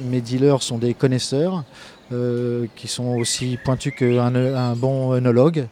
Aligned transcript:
Mes 0.00 0.20
dealers 0.20 0.62
sont 0.62 0.78
des 0.78 0.94
connaisseurs 0.94 1.64
euh, 2.12 2.66
qui 2.76 2.88
sont 2.88 3.16
aussi 3.16 3.58
pointus 3.64 3.94
qu'un 3.96 4.34
un 4.34 4.74
bon 4.74 5.12
œnologue, 5.12 5.66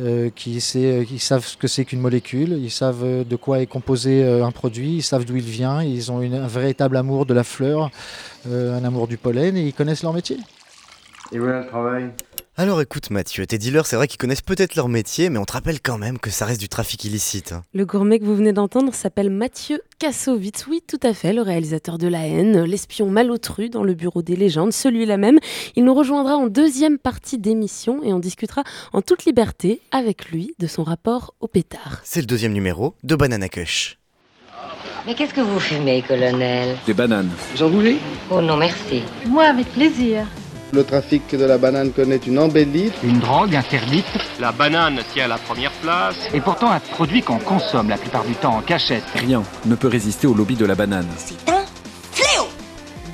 euh, 0.00 0.30
qui, 0.34 0.60
sait, 0.60 1.04
qui 1.06 1.18
savent 1.18 1.44
ce 1.44 1.56
que 1.56 1.68
c'est 1.68 1.84
qu'une 1.84 2.00
molécule, 2.00 2.58
ils 2.60 2.70
savent 2.70 3.26
de 3.26 3.36
quoi 3.36 3.60
est 3.60 3.66
composé 3.66 4.24
un 4.24 4.50
produit, 4.50 4.96
ils 4.96 5.02
savent 5.02 5.24
d'où 5.24 5.36
il 5.36 5.42
vient, 5.42 5.82
ils 5.82 6.10
ont 6.10 6.20
un 6.20 6.46
véritable 6.46 6.96
amour 6.96 7.26
de 7.26 7.34
la 7.34 7.44
fleur, 7.44 7.90
un 8.46 8.84
amour 8.84 9.08
du 9.08 9.16
pollen 9.16 9.56
et 9.56 9.62
ils 9.62 9.74
connaissent 9.74 10.02
leur 10.02 10.12
métier. 10.12 10.38
Et 11.32 11.38
voilà 11.38 11.60
le 11.60 11.66
travail. 11.66 12.10
Alors 12.56 12.80
écoute 12.80 13.10
Mathieu, 13.10 13.44
tes 13.48 13.58
dealers, 13.58 13.84
c'est 13.84 13.96
vrai 13.96 14.06
qu'ils 14.06 14.16
connaissent 14.16 14.40
peut-être 14.40 14.76
leur 14.76 14.88
métier, 14.88 15.28
mais 15.28 15.40
on 15.40 15.44
te 15.44 15.54
rappelle 15.54 15.80
quand 15.80 15.98
même 15.98 16.20
que 16.20 16.30
ça 16.30 16.44
reste 16.44 16.60
du 16.60 16.68
trafic 16.68 17.02
illicite. 17.04 17.52
Le 17.74 17.84
gourmet 17.84 18.20
que 18.20 18.24
vous 18.24 18.36
venez 18.36 18.52
d'entendre 18.52 18.94
s'appelle 18.94 19.28
Mathieu 19.28 19.82
Kassovitz. 19.98 20.68
Oui, 20.68 20.80
tout 20.86 21.00
à 21.02 21.14
fait, 21.14 21.32
le 21.32 21.42
réalisateur 21.42 21.98
de 21.98 22.06
La 22.06 22.28
haine, 22.28 22.62
l'espion 22.62 23.10
malotru 23.10 23.70
dans 23.70 23.82
le 23.82 23.94
bureau 23.94 24.22
des 24.22 24.36
légendes, 24.36 24.72
celui-là 24.72 25.16
même. 25.16 25.40
Il 25.74 25.84
nous 25.84 25.94
rejoindra 25.94 26.36
en 26.36 26.46
deuxième 26.46 26.98
partie 26.98 27.38
d'émission 27.38 28.04
et 28.04 28.12
on 28.12 28.20
discutera 28.20 28.62
en 28.92 29.02
toute 29.02 29.24
liberté 29.24 29.80
avec 29.90 30.30
lui 30.30 30.54
de 30.60 30.68
son 30.68 30.84
rapport 30.84 31.34
au 31.40 31.48
pétard. 31.48 32.02
C'est 32.04 32.20
le 32.20 32.26
deuxième 32.26 32.52
numéro 32.52 32.94
de 33.02 33.16
Banana 33.16 33.48
Kush. 33.48 33.98
Mais 35.08 35.16
qu'est-ce 35.16 35.34
que 35.34 35.40
vous 35.40 35.58
fumez, 35.58 36.02
colonel? 36.02 36.76
Des 36.86 36.94
bananes. 36.94 37.30
Vous 37.56 37.64
en 37.64 37.68
voulez 37.68 37.98
Oh 38.30 38.40
non, 38.40 38.56
merci. 38.56 39.02
Moi, 39.26 39.42
avec 39.42 39.66
plaisir. 39.72 40.24
Le 40.74 40.82
trafic 40.82 41.36
de 41.36 41.44
la 41.44 41.56
banane 41.56 41.92
connaît 41.92 42.16
une 42.16 42.36
embellie. 42.36 42.90
Une 43.04 43.20
drogue 43.20 43.54
interdite 43.54 44.04
La 44.40 44.50
banane 44.50 44.98
tient 45.12 45.28
la 45.28 45.38
première 45.38 45.70
place. 45.70 46.16
est 46.34 46.40
pourtant 46.40 46.68
un 46.72 46.80
produit 46.80 47.22
qu'on 47.22 47.38
consomme 47.38 47.88
la 47.88 47.96
plupart 47.96 48.24
du 48.24 48.34
temps 48.34 48.56
en 48.56 48.60
cachette. 48.60 49.04
Rien 49.14 49.44
ne 49.66 49.76
peut 49.76 49.86
résister 49.86 50.26
au 50.26 50.34
lobby 50.34 50.56
de 50.56 50.66
la 50.66 50.74
banane. 50.74 51.06
C'est 51.16 51.48
un 51.48 51.63
fléau 51.63 51.63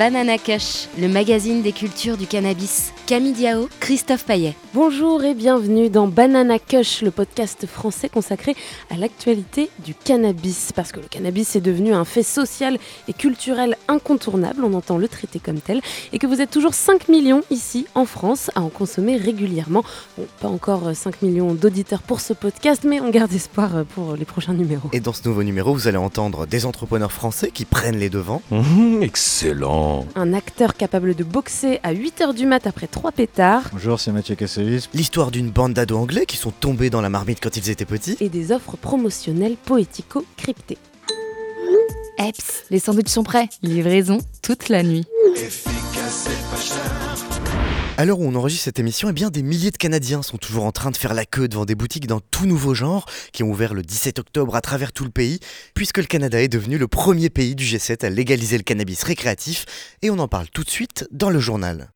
Banana 0.00 0.38
Kush, 0.38 0.88
le 0.98 1.08
magazine 1.08 1.60
des 1.60 1.72
cultures 1.72 2.16
du 2.16 2.26
cannabis. 2.26 2.94
Camille 3.06 3.34
Diao, 3.34 3.68
Christophe 3.80 4.24
Paillet. 4.24 4.54
Bonjour 4.72 5.22
et 5.24 5.34
bienvenue 5.34 5.90
dans 5.90 6.06
Banana 6.06 6.58
Kush, 6.58 7.02
le 7.02 7.10
podcast 7.10 7.66
français 7.66 8.08
consacré 8.08 8.56
à 8.88 8.96
l'actualité 8.96 9.68
du 9.84 9.92
cannabis. 9.92 10.72
Parce 10.74 10.90
que 10.92 11.00
le 11.00 11.06
cannabis 11.06 11.54
est 11.54 11.60
devenu 11.60 11.92
un 11.92 12.06
fait 12.06 12.22
social 12.22 12.78
et 13.08 13.12
culturel 13.12 13.76
incontournable, 13.88 14.64
on 14.64 14.72
entend 14.72 14.96
le 14.96 15.06
traiter 15.06 15.38
comme 15.38 15.60
tel, 15.60 15.82
et 16.14 16.18
que 16.18 16.26
vous 16.26 16.40
êtes 16.40 16.50
toujours 16.50 16.72
5 16.72 17.10
millions 17.10 17.42
ici 17.50 17.84
en 17.94 18.06
France 18.06 18.50
à 18.54 18.62
en 18.62 18.70
consommer 18.70 19.18
régulièrement. 19.18 19.84
Bon, 20.16 20.26
pas 20.40 20.48
encore 20.48 20.88
euh, 20.88 20.94
5 20.94 21.20
millions 21.20 21.52
d'auditeurs 21.52 22.00
pour 22.00 22.22
ce 22.22 22.32
podcast, 22.32 22.84
mais 22.86 23.00
on 23.02 23.10
garde 23.10 23.34
espoir 23.34 23.84
pour 23.94 24.16
les 24.16 24.24
prochains 24.24 24.54
numéros. 24.54 24.88
Et 24.94 25.00
dans 25.00 25.12
ce 25.12 25.28
nouveau 25.28 25.42
numéro, 25.42 25.74
vous 25.74 25.88
allez 25.88 25.98
entendre 25.98 26.46
des 26.46 26.64
entrepreneurs 26.64 27.12
français 27.12 27.50
qui 27.50 27.66
prennent 27.66 27.98
les 27.98 28.08
devants, 28.08 28.40
Mmh, 28.50 29.02
excellent. 29.02 29.89
Un 30.14 30.32
acteur 30.34 30.74
capable 30.74 31.14
de 31.14 31.24
boxer 31.24 31.80
à 31.82 31.92
8h 31.92 32.34
du 32.34 32.46
mat 32.46 32.66
après 32.66 32.86
3 32.86 33.12
pétards, 33.12 33.64
Bonjour, 33.72 33.98
c'est 33.98 34.12
Mathieu 34.12 34.34
Kassovitz. 34.34 34.88
l'histoire 34.94 35.30
d'une 35.30 35.50
bande 35.50 35.72
d'ados 35.72 35.98
anglais 35.98 36.26
qui 36.26 36.36
sont 36.36 36.50
tombés 36.50 36.90
dans 36.90 37.00
la 37.00 37.08
marmite 37.08 37.40
quand 37.42 37.56
ils 37.56 37.70
étaient 37.70 37.84
petits, 37.84 38.16
et 38.20 38.28
des 38.28 38.52
offres 38.52 38.76
promotionnelles 38.76 39.56
poético-cryptées. 39.64 40.78
Eps, 42.18 42.64
les 42.70 42.78
sandwichs 42.78 43.08
sont 43.08 43.22
prêts. 43.22 43.48
Livraison 43.62 44.18
toute 44.42 44.68
la 44.68 44.82
nuit. 44.82 45.06
À 48.00 48.06
l'heure 48.06 48.20
où 48.20 48.24
on 48.24 48.34
enregistre 48.34 48.64
cette 48.64 48.78
émission, 48.78 49.10
eh 49.10 49.12
bien 49.12 49.28
des 49.28 49.42
milliers 49.42 49.70
de 49.70 49.76
Canadiens 49.76 50.22
sont 50.22 50.38
toujours 50.38 50.64
en 50.64 50.72
train 50.72 50.90
de 50.90 50.96
faire 50.96 51.12
la 51.12 51.26
queue 51.26 51.48
devant 51.48 51.66
des 51.66 51.74
boutiques 51.74 52.06
d'un 52.06 52.20
tout 52.30 52.46
nouveau 52.46 52.72
genre 52.72 53.04
qui 53.34 53.42
ont 53.42 53.50
ouvert 53.50 53.74
le 53.74 53.82
17 53.82 54.20
octobre 54.20 54.56
à 54.56 54.62
travers 54.62 54.92
tout 54.94 55.04
le 55.04 55.10
pays, 55.10 55.38
puisque 55.74 55.98
le 55.98 56.04
Canada 56.04 56.40
est 56.40 56.48
devenu 56.48 56.78
le 56.78 56.88
premier 56.88 57.28
pays 57.28 57.54
du 57.54 57.62
G7 57.62 58.06
à 58.06 58.08
légaliser 58.08 58.56
le 58.56 58.62
cannabis 58.62 59.02
récréatif, 59.02 59.66
et 60.00 60.08
on 60.08 60.18
en 60.18 60.28
parle 60.28 60.48
tout 60.48 60.64
de 60.64 60.70
suite 60.70 61.06
dans 61.10 61.28
le 61.28 61.40
journal. 61.40 61.90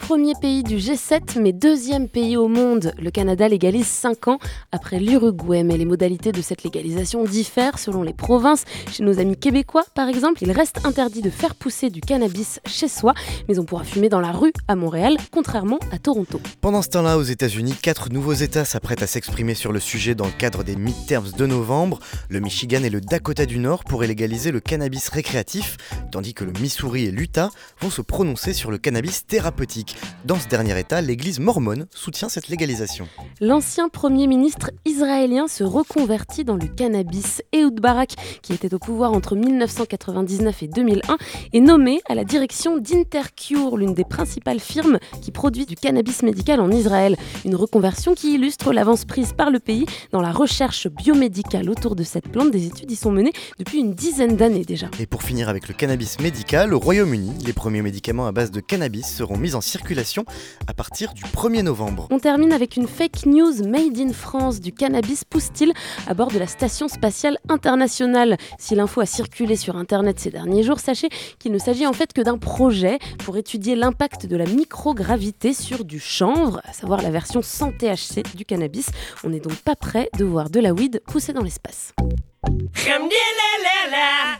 Premier 0.00 0.32
pays 0.40 0.64
du 0.64 0.76
G7, 0.76 1.40
mais 1.40 1.52
deuxième 1.52 2.08
pays 2.08 2.36
au 2.36 2.48
monde. 2.48 2.92
Le 3.00 3.10
Canada 3.10 3.48
légalise 3.48 3.86
5 3.86 4.26
ans 4.28 4.38
après 4.72 4.98
l'Uruguay, 4.98 5.62
mais 5.62 5.76
les 5.76 5.84
modalités 5.84 6.32
de 6.32 6.42
cette 6.42 6.64
légalisation 6.64 7.22
diffèrent 7.24 7.78
selon 7.78 8.02
les 8.02 8.12
provinces. 8.12 8.64
Chez 8.90 9.04
nos 9.04 9.20
amis 9.20 9.36
québécois, 9.36 9.84
par 9.94 10.08
exemple, 10.08 10.42
il 10.42 10.50
reste 10.50 10.84
interdit 10.84 11.22
de 11.22 11.30
faire 11.30 11.54
pousser 11.54 11.90
du 11.90 12.00
cannabis 12.00 12.60
chez 12.66 12.88
soi, 12.88 13.14
mais 13.48 13.60
on 13.60 13.64
pourra 13.64 13.84
fumer 13.84 14.08
dans 14.08 14.20
la 14.20 14.32
rue 14.32 14.52
à 14.66 14.74
Montréal, 14.74 15.16
contrairement 15.30 15.78
à 15.92 15.98
Toronto. 15.98 16.40
Pendant 16.60 16.82
ce 16.82 16.88
temps-là, 16.88 17.16
aux 17.16 17.22
États-Unis, 17.22 17.74
quatre 17.80 18.10
nouveaux 18.10 18.32
États 18.32 18.64
s'apprêtent 18.64 19.02
à 19.02 19.06
s'exprimer 19.06 19.54
sur 19.54 19.70
le 19.70 19.80
sujet 19.80 20.16
dans 20.16 20.26
le 20.26 20.32
cadre 20.32 20.64
des 20.64 20.74
midterms 20.74 21.30
de 21.36 21.46
novembre. 21.46 22.00
Le 22.28 22.40
Michigan 22.40 22.82
et 22.82 22.90
le 22.90 23.00
Dakota 23.00 23.46
du 23.46 23.58
Nord 23.58 23.84
pourraient 23.84 24.08
légaliser 24.08 24.50
le 24.50 24.60
cannabis 24.60 25.08
récréatif, 25.08 25.76
tandis 26.10 26.34
que 26.34 26.44
le 26.44 26.52
Missouri 26.60 27.04
et 27.04 27.10
l'Utah 27.12 27.50
vont 27.80 27.90
se 27.90 28.02
prononcer 28.02 28.52
sur 28.52 28.72
le 28.72 28.78
cannabis 28.78 29.19
thérapeutique. 29.26 29.96
Dans 30.24 30.36
ce 30.36 30.48
dernier 30.48 30.78
État, 30.78 31.00
l'Église 31.00 31.40
mormone 31.40 31.86
soutient 31.90 32.28
cette 32.28 32.48
légalisation. 32.48 33.08
L'ancien 33.40 33.88
Premier 33.88 34.26
ministre 34.26 34.70
israélien 34.84 35.48
se 35.48 35.64
reconvertit 35.64 36.44
dans 36.44 36.56
le 36.56 36.66
cannabis. 36.66 37.42
Ehud 37.52 37.80
Barak, 37.80 38.14
qui 38.42 38.52
était 38.52 38.74
au 38.74 38.78
pouvoir 38.78 39.12
entre 39.12 39.36
1999 39.36 40.62
et 40.62 40.68
2001, 40.68 41.16
est 41.52 41.60
nommé 41.60 42.00
à 42.08 42.14
la 42.14 42.24
direction 42.24 42.78
d'Intercure, 42.78 43.76
l'une 43.76 43.94
des 43.94 44.04
principales 44.04 44.60
firmes 44.60 44.98
qui 45.22 45.30
produit 45.30 45.66
du 45.66 45.76
cannabis 45.76 46.22
médical 46.22 46.60
en 46.60 46.70
Israël. 46.70 47.16
Une 47.44 47.54
reconversion 47.54 48.14
qui 48.14 48.34
illustre 48.34 48.72
l'avance 48.72 49.04
prise 49.04 49.32
par 49.32 49.50
le 49.50 49.58
pays 49.58 49.86
dans 50.12 50.20
la 50.20 50.32
recherche 50.32 50.88
biomédicale 50.88 51.70
autour 51.70 51.96
de 51.96 52.02
cette 52.02 52.28
plante. 52.28 52.50
Des 52.50 52.66
études 52.66 52.90
y 52.90 52.96
sont 52.96 53.10
menées 53.10 53.32
depuis 53.58 53.78
une 53.78 53.94
dizaine 53.94 54.36
d'années 54.36 54.64
déjà. 54.64 54.88
Et 54.98 55.06
pour 55.06 55.22
finir 55.22 55.48
avec 55.48 55.68
le 55.68 55.74
cannabis 55.74 56.20
médical, 56.20 56.74
au 56.74 56.78
Royaume-Uni, 56.78 57.44
les 57.44 57.52
premiers 57.52 57.82
médicaments 57.82 58.26
à 58.26 58.32
base 58.32 58.50
de 58.50 58.60
cannabis 58.60 59.09
seront 59.10 59.36
mis 59.36 59.54
en 59.54 59.60
circulation 59.60 60.24
à 60.66 60.74
partir 60.74 61.12
du 61.14 61.24
1er 61.24 61.62
novembre. 61.62 62.08
On 62.10 62.18
termine 62.18 62.52
avec 62.52 62.76
une 62.76 62.88
fake 62.88 63.26
news 63.26 63.66
made 63.66 63.98
in 63.98 64.12
France. 64.12 64.60
Du 64.60 64.72
cannabis 64.72 65.24
pousse-t-il 65.24 65.72
à 66.06 66.14
bord 66.14 66.30
de 66.30 66.38
la 66.38 66.46
Station 66.46 66.88
spatiale 66.88 67.38
internationale 67.48 68.36
Si 68.58 68.74
l'info 68.74 69.00
a 69.00 69.06
circulé 69.06 69.56
sur 69.56 69.76
Internet 69.76 70.18
ces 70.20 70.30
derniers 70.30 70.62
jours, 70.62 70.80
sachez 70.80 71.08
qu'il 71.38 71.52
ne 71.52 71.58
s'agit 71.58 71.86
en 71.86 71.92
fait 71.92 72.12
que 72.12 72.20
d'un 72.20 72.38
projet 72.38 72.98
pour 73.18 73.36
étudier 73.36 73.76
l'impact 73.76 74.26
de 74.26 74.36
la 74.36 74.46
microgravité 74.46 75.52
sur 75.52 75.84
du 75.84 76.00
chanvre, 76.00 76.60
à 76.64 76.72
savoir 76.72 77.02
la 77.02 77.10
version 77.10 77.42
sans 77.42 77.72
THC 77.72 78.22
du 78.34 78.44
cannabis. 78.44 78.90
On 79.24 79.30
n'est 79.30 79.40
donc 79.40 79.56
pas 79.56 79.76
prêt 79.76 80.08
de 80.18 80.24
voir 80.24 80.50
de 80.50 80.60
la 80.60 80.72
weed 80.72 81.02
pousser 81.06 81.32
dans 81.32 81.42
l'espace. 81.42 81.92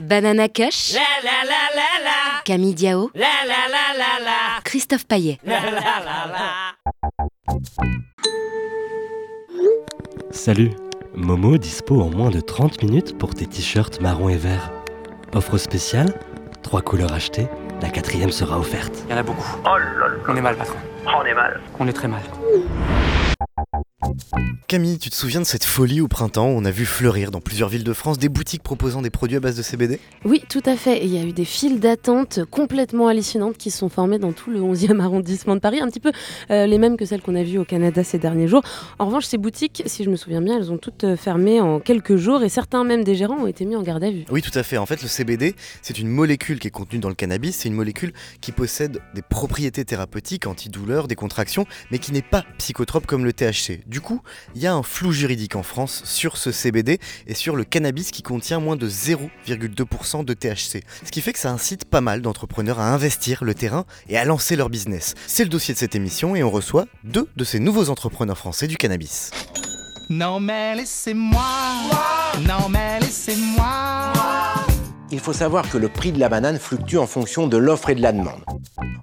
Banana 0.00 0.48
Kush. 0.48 0.94
Camille 2.44 2.74
Diao. 2.74 3.10
Christophe 4.64 5.06
Paillet. 5.06 5.38
Salut 10.30 10.70
Momo 11.14 11.58
dispo 11.58 12.00
en 12.00 12.10
moins 12.10 12.30
de 12.30 12.40
30 12.40 12.82
minutes 12.82 13.18
pour 13.18 13.34
tes 13.34 13.46
t-shirts 13.46 14.00
marron 14.00 14.28
et 14.28 14.36
vert. 14.36 14.70
Offre 15.34 15.58
spéciale, 15.58 16.12
trois 16.62 16.82
couleurs 16.82 17.12
achetées, 17.12 17.48
la 17.82 17.90
quatrième 17.90 18.30
sera 18.30 18.58
offerte. 18.58 18.92
Il 19.08 19.12
y 19.12 19.14
en 19.14 19.18
a 19.18 19.22
beaucoup. 19.22 19.56
Oh 19.64 19.76
On 20.28 20.36
est 20.36 20.40
mal, 20.40 20.56
patron. 20.56 20.78
on 21.06 21.24
est 21.24 21.34
mal. 21.34 21.60
On 21.78 21.86
est 21.88 21.92
très 21.92 22.08
mal. 22.08 22.22
Camille, 24.66 24.98
tu 24.98 25.10
te 25.10 25.14
souviens 25.14 25.40
de 25.40 25.46
cette 25.46 25.64
folie 25.64 26.00
au 26.00 26.08
printemps? 26.08 26.48
Où 26.48 26.52
on 26.52 26.64
a 26.64 26.70
vu 26.70 26.86
fleurir 26.86 27.30
dans 27.30 27.40
plusieurs 27.40 27.68
villes 27.68 27.84
de 27.84 27.92
France 27.92 28.18
des 28.18 28.28
boutiques 28.28 28.62
proposant 28.62 29.02
des 29.02 29.10
produits 29.10 29.36
à 29.36 29.40
base 29.40 29.56
de 29.56 29.62
CBD 29.62 29.98
Oui, 30.24 30.42
tout 30.48 30.62
à 30.64 30.76
fait. 30.76 30.98
Et 30.98 31.04
il 31.04 31.14
y 31.14 31.18
a 31.18 31.22
eu 31.22 31.32
des 31.32 31.44
files 31.44 31.80
d'attente 31.80 32.40
complètement 32.50 33.08
hallucinantes 33.08 33.58
qui 33.58 33.70
se 33.70 33.78
sont 33.78 33.88
formées 33.88 34.18
dans 34.18 34.32
tout 34.32 34.50
le 34.50 34.60
11e 34.60 35.00
arrondissement 35.00 35.54
de 35.54 35.60
Paris, 35.60 35.80
un 35.80 35.88
petit 35.88 36.00
peu 36.00 36.12
euh, 36.50 36.66
les 36.66 36.78
mêmes 36.78 36.96
que 36.96 37.04
celles 37.04 37.20
qu'on 37.20 37.34
a 37.34 37.42
vues 37.42 37.58
au 37.58 37.64
Canada 37.64 38.04
ces 38.04 38.18
derniers 38.18 38.48
jours. 38.48 38.62
En 38.98 39.06
revanche, 39.06 39.24
ces 39.26 39.38
boutiques, 39.38 39.82
si 39.86 40.04
je 40.04 40.10
me 40.10 40.16
souviens 40.16 40.40
bien, 40.40 40.56
elles 40.56 40.70
ont 40.70 40.78
toutes 40.78 41.04
euh, 41.04 41.16
fermé 41.16 41.60
en 41.60 41.80
quelques 41.80 42.16
jours 42.16 42.42
et 42.42 42.48
certains 42.48 42.84
même 42.84 43.04
des 43.04 43.16
gérants 43.16 43.38
ont 43.38 43.46
été 43.46 43.64
mis 43.64 43.76
en 43.76 43.82
garde 43.82 44.04
à 44.04 44.10
vue. 44.10 44.24
Oui, 44.30 44.40
tout 44.40 44.56
à 44.56 44.62
fait. 44.62 44.78
En 44.78 44.86
fait, 44.86 45.02
le 45.02 45.08
CBD, 45.08 45.54
c'est 45.82 45.98
une 45.98 46.08
molécule 46.08 46.58
qui 46.58 46.68
est 46.68 46.72
contenue 46.72 47.00
dans 47.00 47.08
le 47.08 47.14
cannabis. 47.14 47.56
C'est 47.56 47.68
une 47.68 47.74
molécule 47.74 48.12
qui 48.40 48.52
possède 48.52 49.00
des 49.14 49.22
propriétés 49.22 49.84
thérapeutiques, 49.84 50.46
antidouleurs, 50.46 51.08
des 51.08 51.16
contractions, 51.16 51.66
mais 51.90 51.98
qui 51.98 52.12
n'est 52.12 52.22
pas 52.22 52.44
psychotrope 52.58 53.06
comme 53.06 53.24
le 53.24 53.32
THC. 53.32 53.80
Du 53.90 54.00
coup, 54.00 54.22
il 54.54 54.62
y 54.62 54.68
a 54.68 54.72
un 54.72 54.84
flou 54.84 55.10
juridique 55.10 55.56
en 55.56 55.64
France 55.64 56.02
sur 56.04 56.36
ce 56.36 56.52
CBD 56.52 57.00
et 57.26 57.34
sur 57.34 57.56
le 57.56 57.64
cannabis 57.64 58.12
qui 58.12 58.22
contient 58.22 58.60
moins 58.60 58.76
de 58.76 58.88
0,2% 58.88 60.24
de 60.24 60.32
THC. 60.32 60.84
Ce 61.04 61.10
qui 61.10 61.20
fait 61.20 61.32
que 61.32 61.40
ça 61.40 61.50
incite 61.50 61.84
pas 61.86 62.00
mal 62.00 62.22
d'entrepreneurs 62.22 62.78
à 62.78 62.94
investir 62.94 63.42
le 63.42 63.52
terrain 63.52 63.86
et 64.08 64.16
à 64.16 64.24
lancer 64.24 64.54
leur 64.54 64.70
business. 64.70 65.14
C'est 65.26 65.42
le 65.42 65.50
dossier 65.50 65.74
de 65.74 65.78
cette 65.80 65.96
émission 65.96 66.36
et 66.36 66.44
on 66.44 66.50
reçoit 66.50 66.86
deux 67.02 67.26
de 67.34 67.42
ces 67.42 67.58
nouveaux 67.58 67.90
entrepreneurs 67.90 68.38
français 68.38 68.68
du 68.68 68.76
cannabis. 68.76 69.32
Non 70.08 70.38
mais 70.38 70.76
laissez-moi, 70.76 71.42
non 72.46 72.68
mais 72.68 73.00
laissez-moi, 73.00 74.12
il 75.12 75.18
faut 75.20 75.32
savoir 75.32 75.68
que 75.70 75.76
le 75.78 75.88
prix 75.88 76.12
de 76.12 76.18
la 76.20 76.28
banane 76.28 76.58
fluctue 76.58 76.96
en 76.96 77.06
fonction 77.06 77.46
de 77.46 77.56
l'offre 77.56 77.90
et 77.90 77.94
de 77.94 78.02
la 78.02 78.12
demande. 78.12 78.40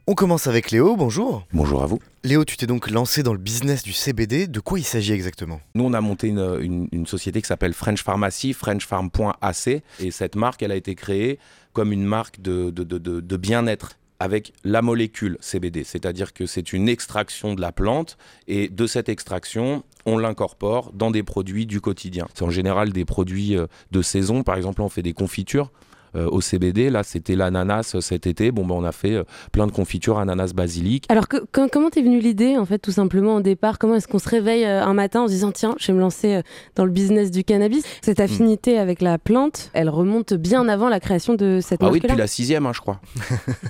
On 0.08 0.14
commence 0.14 0.48
avec 0.48 0.72
Léo, 0.72 0.96
bonjour. 0.96 1.46
Bonjour 1.52 1.84
à 1.84 1.86
vous. 1.86 2.00
Léo, 2.24 2.46
tu 2.46 2.56
t'es 2.56 2.66
donc 2.68 2.90
lancé 2.90 3.24
dans 3.24 3.34
le 3.34 3.40
business 3.40 3.84
du 3.84 3.92
CBD. 3.92 4.48
De 4.48 4.60
quoi 4.62 4.80
il 4.80 4.84
s'agit 4.86 5.12
exactement? 5.14 5.60
Nous, 5.76 5.84
on 5.84 5.94
a 5.94 6.00
monté 6.02 6.28
une, 6.28 6.58
une- 6.62 6.88
une 6.94 7.06
société 7.08 7.42
qui 7.42 7.48
s'appelle 7.48 7.74
French 7.74 8.04
Pharmacy, 8.04 8.54
frenchfarm.ac. 8.54 9.82
Et 10.00 10.12
cette 10.12 10.36
marque, 10.36 10.64
elle 10.64 10.72
a 10.72 10.76
été 10.76 10.96
créée 10.96 11.40
comme 11.74 11.92
une 11.92 12.06
marque 12.06 12.40
de, 12.42 12.70
de- 12.70 12.84
de- 12.84 12.98
de- 12.98 13.20
de 13.20 13.38
bien-être 13.38 13.98
avec 14.20 14.54
la 14.64 14.82
molécule 14.82 15.38
CBD. 15.42 15.84
C'est-à-dire 15.84 16.34
que 16.34 16.46
c'est 16.46 16.74
une 16.74 16.90
extraction 16.90 17.54
de 17.54 17.62
la 17.62 17.72
plante 17.72 18.18
et 18.48 18.68
de 18.70 18.88
cette 18.88 19.10
extraction, 19.10 19.84
on 20.06 20.18
l'incorpore 20.18 20.92
dans 20.94 21.12
des 21.12 21.22
produits 21.22 21.66
du 21.68 21.82
quotidien. 21.82 22.28
C'est 22.34 22.44
en 22.46 22.50
général 22.50 22.92
des 22.94 23.06
produits 23.06 23.56
euh, 23.58 23.68
de 23.92 24.02
saison. 24.02 24.42
Par 24.44 24.56
exemple, 24.56 24.82
on 24.82 24.90
fait 24.90 25.04
des 25.04 25.14
confitures. 25.14 25.70
Euh, 26.18 26.28
au 26.30 26.42
CBD, 26.42 26.90
là 26.90 27.04
c'était 27.04 27.36
l'ananas 27.36 27.94
euh, 27.96 28.02
cet 28.02 28.28
été. 28.28 28.52
Bon, 28.52 28.66
ben, 28.66 28.76
on 28.76 28.84
a 28.84 28.92
fait 28.92 29.14
euh, 29.14 29.24
plein 29.52 29.68
de 29.68 29.72
confitures 29.72 30.18
ananas 30.20 30.54
basilic. 30.54 31.06
Alors, 31.10 31.28
que- 31.28 31.46
comment 31.72 31.90
t'es 31.90 32.02
venue 32.02 32.20
l'idée, 32.20 32.58
en 32.58 32.66
fait, 32.66 32.80
tout 32.80 32.92
simplement, 32.92 33.36
au 33.38 33.42
départ? 33.42 33.78
Comment 33.80 33.96
est-ce 33.96 34.08
qu'on 34.08 34.20
se 34.20 34.30
réveille 34.30 34.66
euh, 34.66 34.84
un 34.84 34.94
matin 34.94 35.22
en 35.22 35.28
se 35.28 35.32
disant, 35.34 35.52
tiens, 35.52 35.76
je 35.80 35.88
vais 35.88 35.94
me 35.94 36.00
lancer 36.00 36.36
euh, 36.36 36.42
dans 36.76 36.86
le 36.86 36.92
business 36.92 37.32
du 37.32 37.44
cannabis? 37.44 37.84
Cette 38.02 38.20
affinité 38.20 38.78
avec 38.80 39.02
la 39.02 39.18
plante, 39.18 39.70
elle 39.74 39.90
remonte 39.90 40.34
bien 40.34 40.68
avant 40.68 40.90
la 40.90 41.00
création 41.00 41.36
de 41.36 41.60
cette 41.62 41.82
Ah 41.84 41.90
oui, 41.92 42.00
depuis 42.00 42.16
la 42.18 42.28
sixième, 42.28 42.66
hein, 42.66 42.72
je 42.74 42.82
crois. 42.82 43.00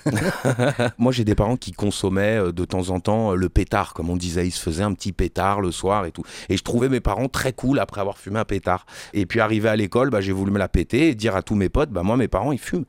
Moi, 0.98 1.12
j'ai 1.12 1.24
des 1.24 1.36
parents 1.36 1.58
qui 1.58 1.72
consommaient 1.72 2.38
euh, 2.40 2.52
de 2.52 2.66
temps 2.66 2.90
en 2.90 3.00
temps 3.00 3.32
euh, 3.32 3.36
le 3.36 3.50
pétard, 3.50 3.94
comme 3.94 4.10
on 4.10 4.16
disait. 4.18 4.46
Ils 4.48 4.52
se 4.52 4.62
faisaient 4.62 4.84
un 4.84 4.94
petit 4.94 5.12
pétard 5.12 5.62
le 5.62 5.72
soir 5.72 6.06
et 6.06 6.12
tout. 6.12 6.24
Et 6.50 6.58
je 6.58 6.64
trouvais 6.64 6.90
mes 6.90 7.00
parents 7.00 7.28
très 7.28 7.54
cool 7.54 7.80
après 7.80 8.02
avoir 8.02 8.18
fumé 8.18 8.40
un 8.40 8.46
pétard. 8.46 8.86
Et 9.14 9.26
puis, 9.26 9.40
arrivé 9.40 9.70
à 9.70 9.76
l'école, 9.76 10.10
bah, 10.10 10.22
j'ai 10.22 10.32
voulu 10.32 10.52
me 10.52 10.60
la 10.60 10.68
péter 10.68 11.10
et 11.10 11.16
dire 11.16 11.36
à 11.36 11.42
tous 11.42 11.56
mes 11.56 11.70
potes, 11.70 11.90
bah, 11.90 12.04
moi, 12.04 12.18
mes 12.18 12.28
parents, 12.28 12.37
ils 12.52 12.60
fument. 12.60 12.86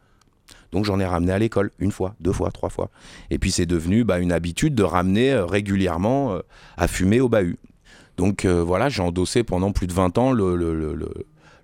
Donc 0.73 0.85
j'en 0.85 1.01
ai 1.01 1.07
ramené 1.07 1.33
à 1.33 1.39
l'école 1.39 1.71
une 1.79 1.93
fois, 1.93 2.15
deux 2.21 2.33
fois, 2.33 2.51
trois 2.51 2.69
fois. 2.69 2.91
Et 3.31 3.39
puis 3.39 3.51
c'est 3.51 3.67
devenu 3.67 4.05
bah, 4.05 4.19
une 4.19 4.33
habitude 4.33 4.75
de 4.75 4.83
ramener 4.83 5.33
euh, 5.33 5.47
régulièrement 5.47 6.35
euh, 6.35 6.41
à 6.77 6.89
fumer 6.89 7.21
au 7.21 7.29
bahut. 7.29 7.59
Donc 8.17 8.45
euh, 8.45 8.63
voilà, 8.63 8.89
j'ai 8.89 9.03
endossé 9.03 9.45
pendant 9.45 9.73
plus 9.73 9.87
de 9.87 9.93
20 9.93 10.19
ans 10.19 10.33
le, 10.33 11.09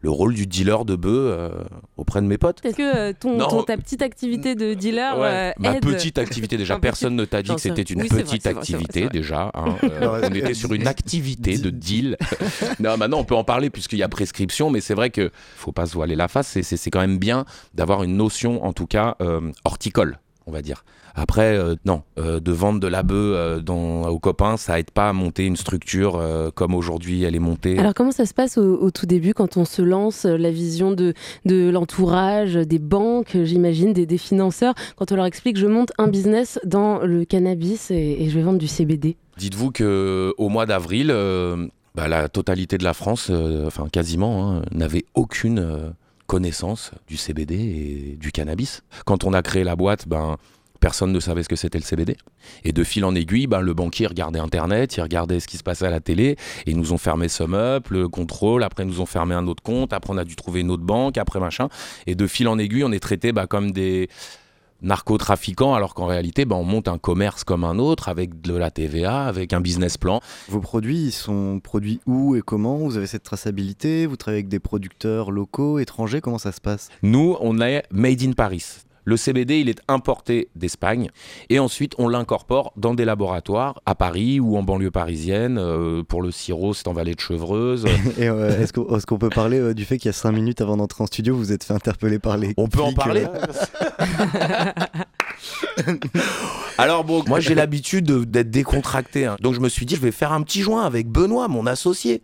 le- 0.05 0.11
le 0.11 0.11
rôle 0.11 0.35
du 0.35 0.47
dealer 0.47 0.85
de 0.85 0.97
bœuf 0.97 1.13
euh, 1.15 1.51
auprès 1.97 2.21
de 2.21 2.27
mes 2.27 2.37
potes. 2.39 2.61
Est-ce 2.65 2.77
que 2.77 2.97
euh, 2.97 3.13
ton, 3.19 3.63
ta 3.63 3.77
petite 3.77 4.03
activité 4.03 4.55
de 4.55 4.75
dealer 4.75 5.19
Ouais, 5.19 5.27
euh, 5.27 5.53
ma 5.59 5.77
aide 5.77 5.83
petite 5.83 6.19
activité 6.19 6.57
déjà. 6.59 6.79
Personne 6.79 7.17
ne 7.17 7.25
t'a 7.25 7.43
dit 7.43 7.55
que 7.55 7.61
c'était 7.61 7.83
une 7.83 8.03
Oui, 8.03 8.09
petite 8.09 8.43
vrai, 8.45 8.53
vrai, 8.53 8.61
activité 8.61 9.01
vrai. 9.03 9.11
déjà 9.11 9.51
hein, 9.55 9.75
euh, 9.85 10.21
on 10.31 10.35
était 10.35 10.55
sur 10.55 10.73
une 10.75 10.87
activité 10.87 11.57
de 11.59 11.71
deal. 11.71 12.17
Non 12.81 12.97
maintenant 12.97 13.19
on 13.19 13.25
peut 13.25 13.35
en 13.35 13.45
parler 13.45 13.71
puisqu'il 13.71 13.99
y 13.99 14.03
a 14.03 14.09
prescription 14.09 14.69
mais 14.71 14.81
c'est 14.81 14.95
vrai 14.95 15.11
que 15.11 15.31
faut 15.57 15.73
pas 15.73 15.87
se 15.87 15.95
voiler 15.95 16.17
la 16.17 16.29
face. 16.29 16.59
C'est- 16.61 16.91
quand 16.91 17.01
même 17.01 17.19
bien 17.19 17.45
d'avoir 17.75 18.03
une 18.05 18.17
notion 18.17 18.65
en 18.65 18.73
tout 18.75 18.87
cas 18.87 19.17
euh, 19.23 19.41
horticole 19.65 20.19
on 20.47 20.53
va 20.53 20.63
dire. 20.63 20.85
Après 21.15 21.57
euh, 21.57 21.75
non 21.85 22.03
euh, 22.19 22.41
de 22.41 22.53
vendre 22.53 22.81
de 22.81 22.87
la 22.89 23.03
bœuf 23.03 23.15
euh, 23.37 23.61
dans- 23.61 24.09
aux 24.09 24.19
copains 24.19 24.57
ça 24.57 24.79
aide 24.81 24.91
pas 24.91 25.09
à 25.09 25.13
monter 25.13 25.47
une 25.47 25.57
structure 25.57 26.21
comme 26.55 26.75
aujourd'hui 26.75 27.23
elle 27.23 27.35
est 27.35 27.39
montée. 27.41 27.79
Alors 27.79 27.95
comment 27.95 28.11
ça 28.13 28.27
se 28.27 28.35
passe 28.35 28.59
au, 28.59 28.79
au 28.81 28.91
tout 28.91 29.07
début 29.07 29.33
quand 29.35 29.57
on 29.57 29.65
se 29.65 29.81
lance, 29.83 30.25
la 30.25 30.51
vision 30.51 30.91
de, 30.93 31.15
de 31.45 31.71
l'entourage, 31.71 32.55
des 32.55 32.79
banques, 32.79 33.37
j'imagine, 33.45 33.93
des, 33.93 34.07
des 34.07 34.19
financeurs, 34.19 34.75
quand 34.97 35.13
on 35.13 35.17
leur 35.17 35.27
explique 35.27 35.57
je 35.57 35.67
monte 35.67 35.93
un 35.99 36.09
business 36.09 36.59
dans 36.65 36.99
le 36.99 37.25
cannabis 37.25 37.91
et, 37.91 38.23
et 38.23 38.29
je 38.29 38.35
vais 38.35 38.43
vendre 38.43 38.59
du 38.59 38.69
CBD 38.69 39.17
Dites-vous 39.37 39.73
que 39.73 40.33
au 40.39 40.49
mois 40.49 40.65
d'avril, 40.67 41.09
bah, 41.95 42.09
la 42.09 42.29
totalité 42.29 42.79
de 42.79 42.85
la 42.85 42.95
France, 42.95 43.31
enfin 43.67 43.89
quasiment, 43.91 44.53
hein, 44.59 44.63
n'avait 44.73 45.05
aucune 45.15 45.93
connaissance 46.27 46.93
du 47.07 47.17
CBD 47.17 47.55
et 47.55 48.17
du 48.17 48.33
cannabis. 48.33 48.83
Quand 49.05 49.25
on 49.25 49.33
a 49.33 49.43
créé 49.43 49.65
la 49.65 49.77
boîte, 49.77 50.09
ben 50.09 50.37
personne 50.85 51.13
ne 51.13 51.21
savait 51.21 51.43
ce 51.43 51.49
que 51.49 51.57
c'était 51.57 51.79
le 51.79 51.85
CBD. 51.85 52.15
Et 52.63 52.73
de 52.73 52.85
fil 52.85 53.07
en 53.07 53.15
aiguille, 53.15 53.47
ben, 53.47 53.63
le 53.63 53.73
banquier 53.73 54.07
regardait 54.07 54.39
Internet, 54.39 54.99
il 54.99 55.01
regardait 55.01 55.41
ce 55.41 55.49
qui 55.49 55.57
se 55.57 55.63
passait 55.63 55.87
à 55.87 55.91
la 55.91 56.01
télé, 56.01 56.37
et 56.67 56.75
nous 56.75 56.93
ont 56.93 56.99
fermé 56.99 57.29
SumUp, 57.29 57.89
le 57.89 58.07
contrôle, 58.07 58.63
après 58.63 58.85
nous 58.85 59.01
ont 59.01 59.07
fermé 59.07 59.35
un 59.35 59.47
autre 59.47 59.63
compte, 59.63 59.95
après 59.95 60.13
on 60.13 60.19
a 60.19 60.25
dû 60.25 60.37
trouver 60.37 60.61
une 60.61 60.71
autre 60.71 60.83
banque, 60.83 61.17
après 61.17 61.41
machin. 61.41 61.71
Et 62.07 62.15
de 62.15 62.27
fil 62.27 62.49
en 62.49 62.59
aiguille, 62.59 62.85
on 62.85 62.93
est 62.93 63.01
traité 63.01 63.33
bah, 63.33 63.47
comme 63.47 63.73
des 63.73 64.11
narcotrafiquants, 64.85 65.75
alors 65.75 65.95
qu'en 65.95 66.07
réalité, 66.07 66.45
bah, 66.45 66.57
on 66.57 66.65
monte 66.65 66.89
un 66.89 66.99
commerce 66.99 67.43
comme 67.43 67.65
un 67.65 67.79
autre, 67.79 68.09
avec 68.09 68.41
de 68.41 68.55
la 68.55 68.71
TVA, 68.71 69.25
avec 69.25 69.53
un 69.53 69.61
business 69.61 69.99
plan. 69.99 70.21
Vos 70.49 70.61
produits, 70.61 71.07
ils 71.07 71.13
sont 71.13 71.61
produits 71.61 72.01
où 72.07 72.37
et 72.37 72.43
comment? 72.43 72.77
Vous 72.79 72.97
avez 72.97 73.07
cette 73.07 73.25
traçabilité? 73.25 74.07
Vous 74.07 74.17
travaillez 74.17 74.41
avec 74.41 74.49
des 74.49 74.61
producteurs 74.61 75.31
locaux, 75.31 75.79
étrangers? 75.79 76.21
Comment 76.21 76.39
ça 76.39 76.53
se 76.53 76.61
passe? 76.61 76.91
Nous, 77.03 77.37
on 77.41 77.61
est 77.61 77.83
made 77.91 78.23
in 78.23 78.33
Paris. 78.33 78.84
Le 79.05 79.17
CBD, 79.17 79.61
il 79.61 79.69
est 79.69 79.81
importé 79.89 80.49
d'Espagne 80.57 81.11
et 81.51 81.59
ensuite 81.59 81.93
on 81.99 82.09
l'incorpore 82.09 82.73
dans 82.77 82.95
des 82.95 83.05
laboratoires 83.05 83.81
à 83.87 83.95
Paris 83.95 84.41
ou 84.41 84.57
en 84.57 84.63
banlieue 84.63 84.91
parisienne. 84.91 85.59
Euh, 85.59 86.03
pour 86.03 86.23
le 86.23 86.31
sirop, 86.31 86.73
c'est 86.75 86.89
en 86.89 86.93
vallée 86.93 87.15
de 87.15 87.21
Chevreuse. 87.21 87.85
Et 88.19 88.29
euh, 88.29 88.59
est-ce 88.61 88.73
qu'on 89.07 89.19
peut 89.19 89.29
parler 89.31 89.59
euh, 89.59 89.75
du 89.75 89.85
fait 89.85 89.99
qu'il 89.99 90.07
y 90.09 90.11
a 90.11 90.13
5 90.15 90.33
minutes 90.33 90.61
avant 90.61 90.77
d'entrer 90.77 91.03
en 91.03 91.07
studio, 91.07 91.35
vous 91.35 91.41
vous 91.41 91.53
êtes 91.53 91.65
fait 91.65 91.75
interpeller 91.75 92.19
par 92.19 92.37
les. 92.39 92.55
On 92.57 92.69
peut 92.69 92.81
en 92.81 92.93
parler 92.93 93.27
Alors 96.79 97.05
bon, 97.05 97.23
moi 97.27 97.41
j'ai 97.41 97.55
l'habitude 97.55 98.05
de- 98.07 98.25
d'être 98.25 98.51
décontracté. 98.51 99.27
hein. 99.27 99.37
Donc 99.41 99.55
je 99.55 99.61
me 99.61 99.69
suis 99.69 99.87
dit, 99.87 99.97
je 99.97 100.01
vais 100.01 100.11
faire 100.13 100.33
un 100.33 100.43
petit 100.43 100.63
joint 100.63 100.83
avec 100.85 101.09
Benoît, 101.09 101.49
mon 101.49 101.67
associé. 101.67 102.23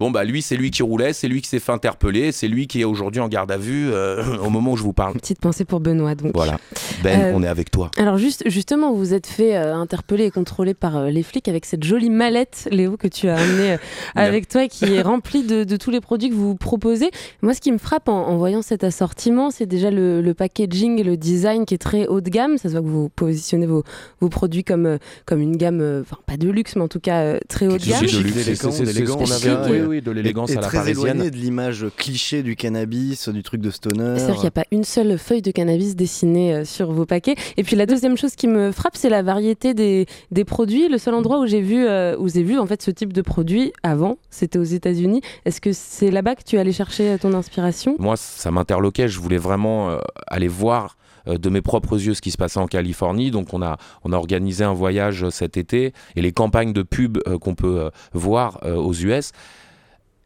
Bon 0.00 0.10
bah 0.10 0.24
lui, 0.24 0.42
c'est 0.42 0.56
lui 0.56 0.70
qui 0.70 0.82
roulait, 0.82 1.12
c'est 1.12 1.28
lui 1.28 1.40
qui 1.40 1.48
s'est 1.48 1.60
fait 1.60 1.72
interpeller, 1.72 2.32
c'est 2.32 2.48
lui 2.48 2.66
qui 2.66 2.80
est 2.80 2.84
aujourd'hui 2.84 3.20
en 3.20 3.28
garde 3.28 3.50
à 3.52 3.56
vue 3.56 3.90
euh, 3.92 4.38
au 4.44 4.50
moment 4.50 4.72
où 4.72 4.76
je 4.76 4.82
vous 4.82 4.92
parle. 4.92 5.14
Petite 5.14 5.40
pensée 5.40 5.64
pour 5.64 5.80
Benoît 5.80 6.14
donc. 6.14 6.32
Voilà. 6.34 6.58
Ben, 7.02 7.20
Euh, 7.20 7.32
on 7.34 7.42
est 7.42 7.46
avec 7.48 7.70
toi. 7.70 7.90
Alors 7.96 8.18
juste, 8.18 8.42
justement, 8.46 8.92
vous 8.92 8.98
vous 8.98 9.14
êtes 9.14 9.26
fait 9.26 9.56
euh, 9.56 9.74
interpeller 9.74 10.24
et 10.24 10.30
contrôler 10.30 10.74
par 10.74 10.96
euh, 10.96 11.10
les 11.10 11.22
flics 11.22 11.48
avec 11.48 11.64
cette 11.64 11.84
jolie 11.84 12.10
mallette, 12.10 12.68
Léo, 12.72 12.96
que 12.96 13.06
tu 13.08 13.28
as 13.28 13.36
amenée 13.36 13.72
euh, 13.74 13.76
avec 14.16 14.48
toi, 14.48 14.66
qui 14.68 14.84
est 14.86 15.02
remplie 15.02 15.42
de, 15.44 15.64
de 15.64 15.76
tous 15.76 15.90
les 15.90 16.00
produits 16.00 16.30
que 16.30 16.34
vous 16.34 16.54
proposez. 16.56 17.10
Moi, 17.42 17.54
ce 17.54 17.60
qui 17.60 17.70
me 17.70 17.78
frappe 17.78 18.08
en, 18.08 18.26
en 18.26 18.36
voyant 18.36 18.62
cet 18.62 18.82
assortiment, 18.84 19.50
c'est 19.50 19.66
déjà 19.66 19.90
le, 19.90 20.20
le 20.22 20.34
packaging 20.34 20.98
et 20.98 21.04
le 21.04 21.16
design 21.16 21.64
qui 21.66 21.74
est 21.74 21.78
très 21.78 22.06
haut 22.08 22.20
de 22.20 22.30
gamme. 22.30 22.58
Ça 22.58 22.68
se 22.68 22.72
voit 22.74 22.82
que 22.82 22.86
vous 22.88 23.08
positionnez 23.10 23.66
vos, 23.66 23.84
vos 24.20 24.28
produits 24.28 24.64
comme, 24.64 24.86
euh, 24.86 24.98
comme 25.26 25.40
une 25.40 25.56
gamme, 25.56 25.80
euh, 25.80 26.00
enfin 26.02 26.16
pas 26.26 26.36
de 26.36 26.48
luxe, 26.48 26.74
mais 26.76 26.82
en 26.82 26.88
tout 26.88 27.00
cas 27.00 27.20
euh, 27.20 27.38
très 27.48 27.66
haut 27.66 27.78
de 27.78 27.84
gamme. 27.84 28.00
c'est- 28.06 28.08
c'est- 28.08 28.42
c'est 28.44 28.54
ce 28.56 28.62
qu'on 28.62 28.84
d'élégance, 28.84 29.44
avait- 29.44 29.83
oui, 29.86 30.02
de 30.02 30.10
l'élégance 30.10 30.50
à 30.52 30.60
la 30.60 30.66
très 30.66 30.78
parisienne. 30.78 31.16
éloigné 31.16 31.30
de 31.30 31.36
l'image 31.36 31.86
cliché 31.96 32.42
du 32.42 32.56
cannabis, 32.56 33.28
du 33.28 33.42
truc 33.42 33.60
de 33.60 33.70
stoner. 33.70 34.18
C'est-à-dire 34.18 34.34
qu'il 34.34 34.42
n'y 34.42 34.48
a 34.48 34.50
pas 34.52 34.64
une 34.70 34.84
seule 34.84 35.18
feuille 35.18 35.42
de 35.42 35.50
cannabis 35.50 35.96
dessinée 35.96 36.54
euh, 36.54 36.64
sur 36.64 36.92
vos 36.92 37.06
paquets. 37.06 37.34
Et 37.56 37.62
puis 37.62 37.76
la 37.76 37.86
deuxième 37.86 38.16
chose 38.16 38.34
qui 38.34 38.48
me 38.48 38.72
frappe, 38.72 38.96
c'est 38.96 39.08
la 39.08 39.22
variété 39.22 39.74
des, 39.74 40.06
des 40.30 40.44
produits. 40.44 40.88
Le 40.88 40.98
seul 40.98 41.14
endroit 41.14 41.40
où 41.40 41.46
j'ai 41.46 41.60
vu, 41.60 41.86
euh, 41.86 42.16
où 42.18 42.28
j'ai 42.28 42.42
vu 42.42 42.58
en 42.58 42.66
fait 42.66 42.82
ce 42.82 42.90
type 42.90 43.12
de 43.12 43.22
produit 43.22 43.72
avant, 43.82 44.18
c'était 44.30 44.58
aux 44.58 44.64
États-Unis. 44.64 45.20
Est-ce 45.44 45.60
que 45.60 45.72
c'est 45.72 46.10
là-bas 46.10 46.34
que 46.34 46.42
tu 46.44 46.56
es 46.56 46.58
allé 46.58 46.72
chercher 46.72 47.12
euh, 47.12 47.18
ton 47.18 47.32
inspiration? 47.34 47.96
Moi, 47.98 48.16
ça 48.16 48.50
m'interloquait. 48.50 49.08
Je 49.08 49.20
voulais 49.20 49.38
vraiment 49.38 49.90
euh, 49.90 49.98
aller 50.26 50.48
voir 50.48 50.96
de 51.26 51.48
mes 51.48 51.62
propres 51.62 51.98
yeux 51.98 52.14
ce 52.14 52.20
qui 52.20 52.30
se 52.30 52.36
passait 52.36 52.60
en 52.60 52.66
Californie. 52.66 53.30
Donc, 53.30 53.54
on 53.54 53.62
a, 53.62 53.78
on 54.04 54.12
a 54.12 54.16
organisé 54.16 54.64
un 54.64 54.74
voyage 54.74 55.28
cet 55.30 55.56
été. 55.56 55.92
Et 56.16 56.22
les 56.22 56.32
campagnes 56.32 56.72
de 56.72 56.82
pub 56.82 57.18
euh, 57.26 57.38
qu'on 57.38 57.54
peut 57.54 57.80
euh, 57.80 57.90
voir 58.12 58.58
euh, 58.64 58.76
aux 58.76 58.92
US, 58.92 59.32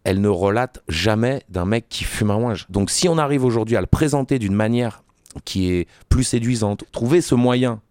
elles 0.09 0.23
ne 0.23 0.29
relatent 0.29 0.83
jamais 0.88 1.43
d'un 1.50 1.67
mec 1.67 1.91
qui 1.91 2.05
fume 2.05 2.31
un 2.31 2.37
ouinge. 2.37 2.65
Donc, 2.71 2.88
si 2.88 3.11
on 3.11 3.19
arrive 3.19 3.45
aujourd'hui 3.45 3.77
à 3.77 3.83
le 3.83 3.87
présenter 3.87 4.38
d'une 4.38 4.55
manière 4.55 5.03
qui 5.45 5.71
est 5.71 5.87
plus 6.09 6.25
séduisante, 6.25 6.85
trouver 6.93 7.21
ce 7.21 7.35
moyen 7.35 7.83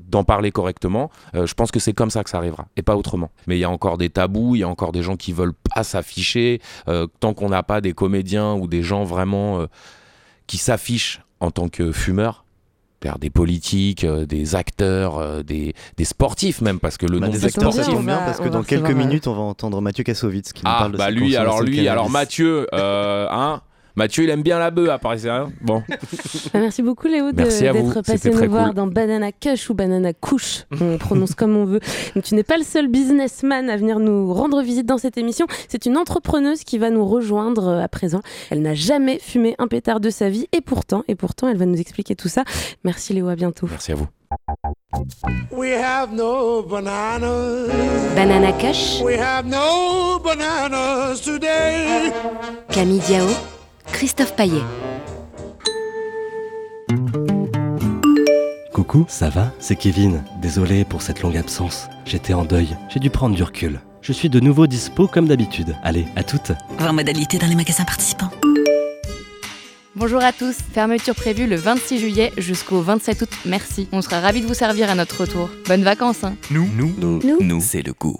d'en 0.00 0.24
parler 0.24 0.50
correctement, 0.50 1.10
euh, 1.34 1.46
je 1.46 1.52
pense 1.52 1.70
que 1.70 1.78
c'est 1.78 1.92
comme 1.92 2.08
ça 2.08 2.24
que 2.24 2.30
ça 2.30 2.38
arrivera, 2.38 2.68
et 2.78 2.82
pas 2.82 2.96
autrement. 2.96 3.30
Mais 3.46 3.58
il 3.58 3.60
y 3.60 3.64
a 3.64 3.70
encore 3.70 3.98
des 3.98 4.08
tabous, 4.08 4.56
il 4.56 4.60
y 4.60 4.62
a 4.62 4.68
encore 4.68 4.92
des 4.92 5.02
gens 5.02 5.16
qui 5.16 5.34
veulent 5.34 5.52
pas 5.74 5.84
s'afficher, 5.84 6.62
euh, 6.88 7.06
tant 7.20 7.34
qu'on 7.34 7.50
n'a 7.50 7.62
pas 7.62 7.82
des 7.82 7.92
comédiens 7.92 8.54
ou 8.54 8.66
des 8.66 8.82
gens 8.82 9.04
vraiment 9.04 9.60
euh, 9.60 9.66
qui 10.46 10.56
s'affichent 10.56 11.20
en 11.38 11.50
tant 11.50 11.68
que 11.68 11.92
fumeurs, 11.92 12.46
des 13.20 13.30
politiques, 13.30 14.04
euh, 14.04 14.26
des 14.26 14.54
acteurs, 14.54 15.18
euh, 15.18 15.42
des, 15.42 15.74
des 15.96 16.04
sportifs 16.04 16.60
même, 16.60 16.80
parce 16.80 16.96
que 16.96 17.06
le 17.06 17.18
Bah, 17.20 17.26
nombre 17.26 17.38
des 17.38 17.42
de 17.42 17.46
acteurs, 17.46 17.72
ça 17.72 17.82
sportifs... 17.82 17.94
tombe 17.94 18.06
bien 18.06 18.18
parce 18.18 18.40
que 18.40 18.48
dans 18.48 18.62
quelques 18.62 18.90
minutes, 18.90 19.26
on 19.26 19.34
va 19.34 19.40
entendre 19.42 19.80
Mathieu 19.80 20.04
Kassovitz 20.04 20.52
qui 20.52 20.64
nous 20.64 20.70
Ah, 20.72 20.78
parle 20.80 20.92
de 20.92 20.98
bah 20.98 21.10
lui, 21.10 21.36
alors 21.36 21.62
lui, 21.62 21.86
alors. 21.88 22.10
Mathieu, 22.10 22.66
euh, 22.74 23.26
hein 23.30 23.62
Mathieu, 23.98 24.22
il 24.22 24.30
aime 24.30 24.42
bien 24.42 24.60
la 24.60 24.70
bœuf, 24.70 24.88
à 24.90 24.98
Paris, 24.98 25.18
c'est 25.18 25.30
rien 25.30 25.50
Bon. 25.60 25.82
Ah, 26.54 26.60
Merci 26.60 26.82
beaucoup 26.82 27.08
Léo 27.08 27.32
d'être 27.32 28.00
passé 28.02 28.30
nous 28.30 28.48
voir 28.48 28.66
cool. 28.66 28.74
dans 28.74 28.86
Banana 28.86 29.32
Kush 29.32 29.70
ou 29.70 29.74
Banana 29.74 30.12
Couche, 30.12 30.66
on 30.80 30.98
prononce 30.98 31.34
comme 31.34 31.56
on 31.56 31.64
veut. 31.64 31.80
Donc, 32.14 32.22
tu 32.22 32.36
n'es 32.36 32.44
pas 32.44 32.56
le 32.58 32.62
seul 32.62 32.86
businessman 32.86 33.68
à 33.68 33.76
venir 33.76 33.98
nous 33.98 34.32
rendre 34.32 34.62
visite 34.62 34.86
dans 34.86 34.98
cette 34.98 35.18
émission. 35.18 35.46
C'est 35.68 35.84
une 35.84 35.96
entrepreneuse 35.96 36.62
qui 36.62 36.78
va 36.78 36.90
nous 36.90 37.04
rejoindre 37.04 37.66
euh, 37.66 37.82
à 37.82 37.88
présent. 37.88 38.20
Elle 38.50 38.62
n'a 38.62 38.74
jamais 38.74 39.18
fumé 39.18 39.56
un 39.58 39.66
pétard 39.66 39.98
de 39.98 40.10
sa 40.10 40.28
vie 40.30 40.46
et 40.52 40.60
pourtant, 40.60 41.02
et 41.08 41.16
pourtant, 41.16 41.48
elle 41.48 41.56
va 41.56 41.66
nous 41.66 41.80
expliquer 41.80 42.14
tout 42.14 42.28
ça. 42.28 42.44
Merci 42.84 43.14
Léo, 43.14 43.26
à 43.28 43.34
bientôt. 43.34 43.66
Merci 43.68 43.90
à 43.92 43.94
vous. 43.96 44.06
We 45.50 45.72
have 45.72 46.12
no 46.14 46.62
bananas. 46.62 48.14
Banana 48.14 48.52
Kush, 48.52 49.00
We 49.02 49.18
have 49.18 49.44
no 49.46 50.20
bananas 50.20 51.20
today. 51.24 52.12
Camille 52.70 53.00
Diao, 53.00 53.26
Christophe 53.92 54.34
Paillet. 54.36 54.62
Coucou, 58.72 59.04
ça 59.08 59.28
va? 59.28 59.52
C'est 59.58 59.76
Kevin. 59.76 60.22
Désolé 60.40 60.84
pour 60.84 61.02
cette 61.02 61.22
longue 61.22 61.36
absence. 61.36 61.88
J'étais 62.04 62.34
en 62.34 62.44
deuil. 62.44 62.76
J'ai 62.88 63.00
dû 63.00 63.10
prendre 63.10 63.34
du 63.34 63.42
recul. 63.42 63.80
Je 64.02 64.12
suis 64.12 64.28
de 64.28 64.40
nouveau 64.40 64.66
dispo 64.66 65.08
comme 65.08 65.26
d'habitude. 65.26 65.74
Allez, 65.82 66.06
à 66.16 66.22
toutes. 66.22 66.52
20 66.78 66.92
modalités 66.92 67.38
dans 67.38 67.48
les 67.48 67.56
magasins 67.56 67.84
participants. 67.84 68.30
Bonjour 69.96 70.22
à 70.22 70.32
tous. 70.32 70.54
Fermeture 70.72 71.16
prévue 71.16 71.48
le 71.48 71.56
26 71.56 71.98
juillet 71.98 72.32
jusqu'au 72.38 72.80
27 72.80 73.22
août. 73.22 73.30
Merci. 73.46 73.88
On 73.90 74.00
sera 74.00 74.20
ravis 74.20 74.42
de 74.42 74.46
vous 74.46 74.54
servir 74.54 74.90
à 74.90 74.94
notre 74.94 75.22
retour. 75.22 75.50
Bonnes 75.66 75.82
vacances. 75.82 76.22
Hein. 76.22 76.36
Nous, 76.52 76.68
nous, 76.76 76.94
nous, 76.98 77.20
nous, 77.24 77.38
nous. 77.40 77.60
c'est 77.60 77.82
le 77.82 77.92
coup. 77.92 78.16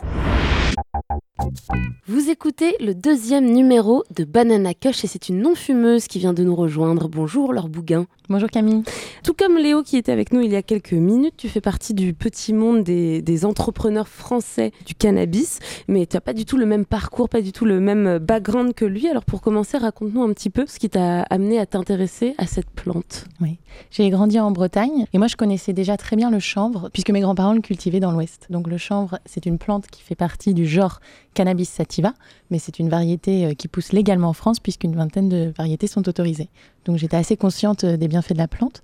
Vous 2.07 2.31
écoutez 2.31 2.75
le 2.81 2.95
deuxième 2.95 3.47
numéro 3.53 4.03
de 4.17 4.25
Banana 4.25 4.75
Cush 4.75 5.05
et 5.05 5.07
c'est 5.07 5.29
une 5.29 5.41
non-fumeuse 5.41 6.07
qui 6.07 6.19
vient 6.19 6.33
de 6.33 6.43
nous 6.43 6.55
rejoindre. 6.55 7.09
Bonjour 7.09 7.53
Laure 7.53 7.69
Bouguin. 7.69 8.07
Bonjour 8.29 8.49
Camille. 8.49 8.83
Tout 9.23 9.35
comme 9.35 9.57
Léo 9.57 9.83
qui 9.83 9.97
était 9.97 10.13
avec 10.13 10.33
nous 10.33 10.41
il 10.41 10.51
y 10.51 10.57
a 10.57 10.63
quelques 10.63 10.93
minutes, 10.93 11.35
tu 11.37 11.49
fais 11.49 11.61
partie 11.61 11.95
du 11.95 12.15
petit 12.15 12.53
monde 12.53 12.83
des, 12.83 13.23
des 13.23 13.45
entrepreneurs 13.45 14.09
français 14.09 14.73
du 14.87 14.95
cannabis, 14.95 15.61
mais 15.87 16.07
tu 16.07 16.17
n'as 16.17 16.21
pas 16.21 16.33
du 16.33 16.45
tout 16.45 16.57
le 16.57 16.67
même 16.67 16.85
parcours, 16.85 17.29
pas 17.29 17.41
du 17.41 17.53
tout 17.53 17.65
le 17.65 17.81
même 17.81 18.19
background 18.19 18.75
que 18.75 18.85
lui. 18.85 19.09
Alors 19.09 19.25
pour 19.25 19.41
commencer, 19.41 19.79
raconte-nous 19.79 20.23
un 20.23 20.33
petit 20.33 20.51
peu 20.51 20.65
ce 20.67 20.79
qui 20.79 20.91
t'a 20.91 21.23
amené 21.23 21.59
à 21.59 21.67
t'intéresser 21.67 22.35
à 22.39 22.47
cette 22.47 22.71
plante. 22.71 23.27
Oui, 23.41 23.59
j'ai 23.91 24.09
grandi 24.11 24.41
en 24.41 24.51
Bretagne 24.51 25.07
et 25.13 25.19
moi 25.19 25.27
je 25.27 25.37
connaissais 25.37 25.73
déjà 25.73 25.97
très 25.97 26.17
bien 26.17 26.31
le 26.31 26.39
chanvre 26.39 26.91
puisque 26.93 27.11
mes 27.11 27.21
grands-parents 27.21 27.55
le 27.55 27.61
cultivaient 27.61 28.01
dans 28.01 28.13
l'Ouest. 28.13 28.47
Donc 28.51 28.67
le 28.67 28.79
chanvre, 28.79 29.19
c'est 29.27 29.47
une 29.47 29.59
plante 29.59 29.87
qui 29.87 30.03
fait 30.03 30.15
partie 30.15 30.55
du 30.55 30.67
genre 30.67 31.01
Cannabis 31.39 31.69
sativa, 31.69 32.15
mais 32.51 32.59
c'est 32.59 32.81
une 32.81 32.89
variété 32.89 33.47
euh, 33.47 33.55
qui 33.55 33.69
pousse 33.69 33.93
légalement 33.93 34.31
en 34.31 34.33
France 34.33 34.59
puisqu'une 34.59 34.97
vingtaine 34.97 35.29
de 35.29 35.53
variétés 35.57 35.87
sont 35.87 36.09
autorisées. 36.09 36.49
Donc 36.85 36.97
j'étais 36.97 37.17
assez 37.17 37.37
consciente 37.37 37.85
euh, 37.85 37.97
des 37.97 38.09
bienfaits 38.09 38.33
de 38.33 38.39
la 38.39 38.49
plante. 38.49 38.81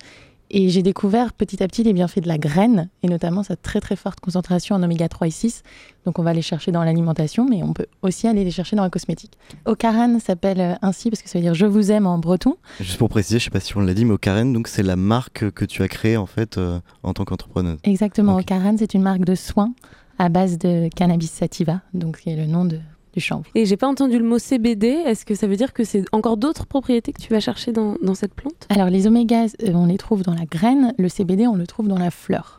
Et 0.50 0.68
j'ai 0.68 0.84
découvert 0.84 1.32
petit 1.32 1.64
à 1.64 1.66
petit 1.66 1.82
les 1.82 1.92
bienfaits 1.92 2.20
de 2.20 2.28
la 2.28 2.38
graine, 2.38 2.90
et 3.02 3.08
notamment 3.08 3.42
sa 3.42 3.56
très 3.56 3.80
très 3.80 3.96
forte 3.96 4.20
concentration 4.20 4.76
en 4.76 4.82
oméga 4.84 5.08
3 5.08 5.26
et 5.26 5.30
6. 5.32 5.64
Donc 6.04 6.20
on 6.20 6.22
va 6.22 6.32
les 6.32 6.42
chercher 6.42 6.70
dans 6.70 6.84
l'alimentation, 6.84 7.44
mais 7.44 7.64
on 7.64 7.72
peut 7.72 7.86
aussi 8.02 8.28
aller 8.28 8.44
les 8.44 8.52
chercher 8.52 8.76
dans 8.76 8.84
la 8.84 8.90
cosmétique. 8.90 9.32
Ocaran 9.64 10.20
s'appelle 10.20 10.60
euh, 10.60 10.74
ainsi 10.80 11.10
parce 11.10 11.22
que 11.22 11.28
ça 11.28 11.40
veut 11.40 11.42
dire 11.42 11.54
je 11.54 11.66
vous 11.66 11.90
aime 11.90 12.06
en 12.06 12.18
breton. 12.18 12.56
Juste 12.78 12.98
pour 12.98 13.08
préciser, 13.08 13.40
je 13.40 13.44
sais 13.46 13.50
pas 13.50 13.58
si 13.58 13.76
on 13.76 13.80
l'a 13.80 13.94
dit, 13.94 14.04
mais 14.04 14.12
Ocaran, 14.12 14.44
donc 14.44 14.68
c'est 14.68 14.84
la 14.84 14.94
marque 14.94 15.50
que 15.50 15.64
tu 15.64 15.82
as 15.82 15.88
créée 15.88 16.16
en 16.16 16.26
fait 16.26 16.60
en 17.02 17.14
tant 17.14 17.24
qu'entrepreneuse. 17.24 17.78
Exactement, 17.82 18.36
okay. 18.36 18.54
Ocaran 18.54 18.76
c'est 18.78 18.94
une 18.94 19.02
marque 19.02 19.24
de 19.24 19.34
soins 19.34 19.72
à 20.18 20.28
base 20.28 20.58
de 20.58 20.88
cannabis 20.94 21.30
sativa, 21.30 21.80
donc 21.92 22.20
qui 22.20 22.30
est 22.30 22.36
le 22.36 22.46
nom 22.46 22.64
de, 22.64 22.78
du 23.14 23.20
chanvre. 23.20 23.44
Et 23.54 23.64
j'ai 23.64 23.76
pas 23.76 23.88
entendu 23.88 24.18
le 24.18 24.24
mot 24.24 24.38
CBD. 24.38 24.88
Est-ce 24.88 25.24
que 25.24 25.34
ça 25.34 25.46
veut 25.46 25.56
dire 25.56 25.72
que 25.72 25.84
c'est 25.84 26.04
encore 26.12 26.36
d'autres 26.36 26.66
propriétés 26.66 27.12
que 27.12 27.20
tu 27.20 27.32
vas 27.32 27.40
chercher 27.40 27.72
dans, 27.72 27.96
dans 28.02 28.14
cette 28.14 28.34
plante? 28.34 28.66
Alors 28.68 28.90
les 28.90 29.06
omégas, 29.06 29.54
euh, 29.62 29.72
on 29.74 29.86
les 29.86 29.98
trouve 29.98 30.22
dans 30.22 30.34
la 30.34 30.44
graine. 30.44 30.94
Le 30.98 31.08
CBD, 31.08 31.46
on 31.46 31.56
le 31.56 31.66
trouve 31.66 31.88
dans 31.88 31.98
la 31.98 32.10
fleur. 32.10 32.58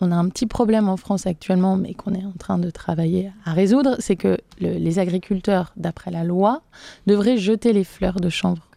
On 0.00 0.10
a 0.10 0.16
un 0.16 0.28
petit 0.28 0.46
problème 0.46 0.88
en 0.88 0.96
France 0.96 1.26
actuellement, 1.26 1.76
mais 1.76 1.94
qu'on 1.94 2.14
est 2.14 2.24
en 2.24 2.32
train 2.38 2.58
de 2.58 2.70
travailler 2.70 3.30
à 3.44 3.52
résoudre, 3.52 3.96
c'est 4.00 4.16
que 4.16 4.38
le, 4.60 4.72
les 4.72 4.98
agriculteurs, 4.98 5.72
d'après 5.76 6.10
la 6.10 6.24
loi, 6.24 6.62
devraient 7.06 7.36
jeter 7.36 7.72
les 7.72 7.84
fleurs 7.84 8.20
de 8.20 8.28
chanvre. 8.28 8.68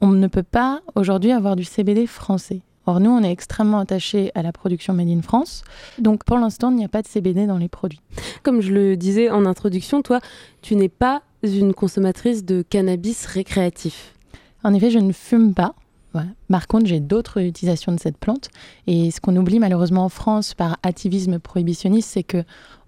On 0.00 0.08
ne 0.08 0.26
peut 0.26 0.42
pas 0.42 0.80
aujourd'hui 0.94 1.32
avoir 1.32 1.56
du 1.56 1.64
CBD 1.64 2.06
français. 2.06 2.62
Or, 2.86 3.00
nous, 3.00 3.10
on 3.10 3.22
est 3.22 3.30
extrêmement 3.30 3.78
attachés 3.78 4.30
à 4.34 4.42
la 4.42 4.52
production 4.52 4.92
Made 4.92 5.08
in 5.08 5.22
France. 5.22 5.62
Donc, 5.98 6.24
pour 6.24 6.38
l'instant, 6.38 6.70
il 6.70 6.76
n'y 6.76 6.84
a 6.84 6.88
pas 6.88 7.02
de 7.02 7.08
CBD 7.08 7.46
dans 7.46 7.58
les 7.58 7.68
produits. 7.68 8.00
Comme 8.42 8.60
je 8.60 8.72
le 8.72 8.96
disais 8.96 9.30
en 9.30 9.46
introduction, 9.46 10.02
toi, 10.02 10.20
tu 10.62 10.76
n'es 10.76 10.88
pas 10.88 11.22
une 11.42 11.74
consommatrice 11.74 12.44
de 12.44 12.62
cannabis 12.62 13.26
récréatif. 13.26 14.14
En 14.62 14.74
effet, 14.74 14.90
je 14.90 14.98
ne 14.98 15.12
fume 15.12 15.54
pas. 15.54 15.74
Voilà. 16.12 16.28
Par 16.48 16.68
contre, 16.68 16.86
j'ai 16.86 17.00
d'autres 17.00 17.40
utilisations 17.42 17.92
de 17.92 17.98
cette 17.98 18.18
plante. 18.18 18.48
Et 18.86 19.10
ce 19.10 19.20
qu'on 19.20 19.36
oublie 19.36 19.58
malheureusement 19.58 20.04
en 20.04 20.08
France 20.08 20.54
par 20.54 20.78
activisme 20.82 21.38
prohibitionniste, 21.38 22.10
c'est 22.10 22.22
que 22.22 22.44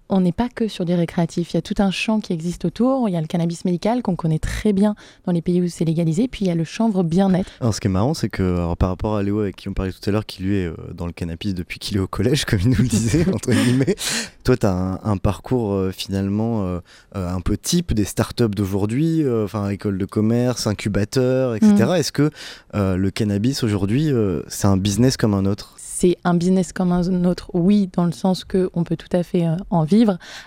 on 0.09 0.21
n'est 0.21 0.31
pas 0.31 0.49
que 0.49 0.67
sur 0.67 0.85
du 0.85 0.93
récréatif. 0.93 1.53
Il 1.53 1.55
y 1.55 1.57
a 1.57 1.61
tout 1.61 1.75
un 1.79 1.91
champ 1.91 2.19
qui 2.19 2.33
existe 2.33 2.65
autour. 2.65 3.09
Il 3.09 3.13
y 3.13 3.17
a 3.17 3.21
le 3.21 3.27
cannabis 3.27 3.65
médical 3.65 4.01
qu'on 4.01 4.15
connaît 4.15 4.39
très 4.39 4.73
bien 4.73 4.95
dans 5.25 5.31
les 5.31 5.41
pays 5.41 5.61
où 5.61 5.67
c'est 5.67 5.85
légalisé. 5.85 6.27
Puis 6.27 6.45
il 6.45 6.47
y 6.47 6.51
a 6.51 6.55
le 6.55 6.63
chanvre 6.63 7.03
bien-être. 7.03 7.51
Alors, 7.59 7.73
ce 7.73 7.81
qui 7.81 7.87
est 7.87 7.91
marrant, 7.91 8.13
c'est 8.13 8.29
que 8.29 8.43
alors, 8.43 8.77
par 8.77 8.89
rapport 8.89 9.15
à 9.15 9.23
Léo, 9.23 9.39
avec 9.39 9.55
qui 9.55 9.69
on 9.69 9.73
parlait 9.73 9.91
tout 9.91 10.09
à 10.09 10.11
l'heure, 10.11 10.25
qui 10.25 10.43
lui 10.43 10.57
est 10.57 10.67
euh, 10.67 10.75
dans 10.93 11.05
le 11.05 11.11
cannabis 11.11 11.53
depuis 11.53 11.79
qu'il 11.79 11.97
est 11.97 11.99
au 11.99 12.07
collège, 12.07 12.45
comme 12.45 12.59
il 12.61 12.69
nous 12.69 12.77
le 12.77 12.87
disait, 12.87 13.25
entre 13.33 13.51
guillemets, 13.51 13.95
toi, 14.43 14.55
tu 14.55 14.65
as 14.65 14.71
un, 14.71 14.99
un, 15.03 15.17
parcours 15.17 15.73
euh, 15.73 15.91
finalement 15.91 16.65
euh, 16.65 16.79
un 17.13 17.41
peu 17.41 17.57
type 17.57 17.93
des 17.93 18.05
startups 18.05 18.49
d'aujourd'hui, 18.49 19.23
euh, 19.23 19.43
enfin, 19.43 19.69
école 19.69 19.97
de 19.97 20.05
commerce, 20.05 20.67
incubateur, 20.67 21.55
etc. 21.55 21.73
Mmh. 21.73 21.95
Est-ce 21.95 22.11
que 22.11 22.29
le 22.73 23.09
cannabis 23.09 23.63
aujourd'hui, 23.63 24.11
c'est 24.47 24.67
un 24.67 24.77
business 24.77 25.17
comme 25.17 25.33
un 25.33 25.45
autre? 25.45 25.73
C'est 25.77 26.17
un 26.23 26.35
business 26.35 26.73
comme 26.73 26.91
un 26.91 27.25
autre, 27.25 27.49
oui, 27.53 27.89
dans 27.93 28.05
le 28.05 28.11
sens 28.11 28.45
qu'on 28.45 28.83
peut 28.83 28.95
tout 28.95 29.09
à 29.11 29.23
fait 29.23 29.47
en 29.71 29.83
vivre. 29.83 29.96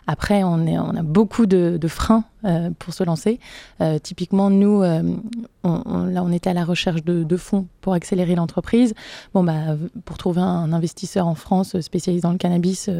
Après, 0.07 0.42
on, 0.45 0.97
a 0.97 1.02
beaucoup 1.02 1.47
de, 1.47 1.78
freins 1.88 2.25
euh, 2.45 2.71
pour 2.78 2.95
se 2.95 3.04
lancer. 3.04 3.40
Euh, 3.80 3.99
typiquement, 3.99 4.50
nous, 4.50 4.83
euh, 4.83 5.02
on, 5.64 6.04
là, 6.04 6.23
on 6.23 6.33
était 6.33 6.50
à 6.50 6.54
la 6.54 6.64
recherche 6.64 7.04
de, 7.04 7.25
de 7.25 7.37
fonds 7.37 7.66
pour 7.80 7.95
accélérer 7.95 8.35
l'entreprise. 8.35 8.95
Bon, 9.35 9.45
bah, 9.45 9.76
pour 10.04 10.19
trouver 10.19 10.40
un 10.40 10.73
investisseur 10.73 11.26
en 11.26 11.35
France 11.35 11.80
spécialisé 11.80 12.23
dans 12.23 12.33
le 12.33 12.38
cannabis, 12.38 12.90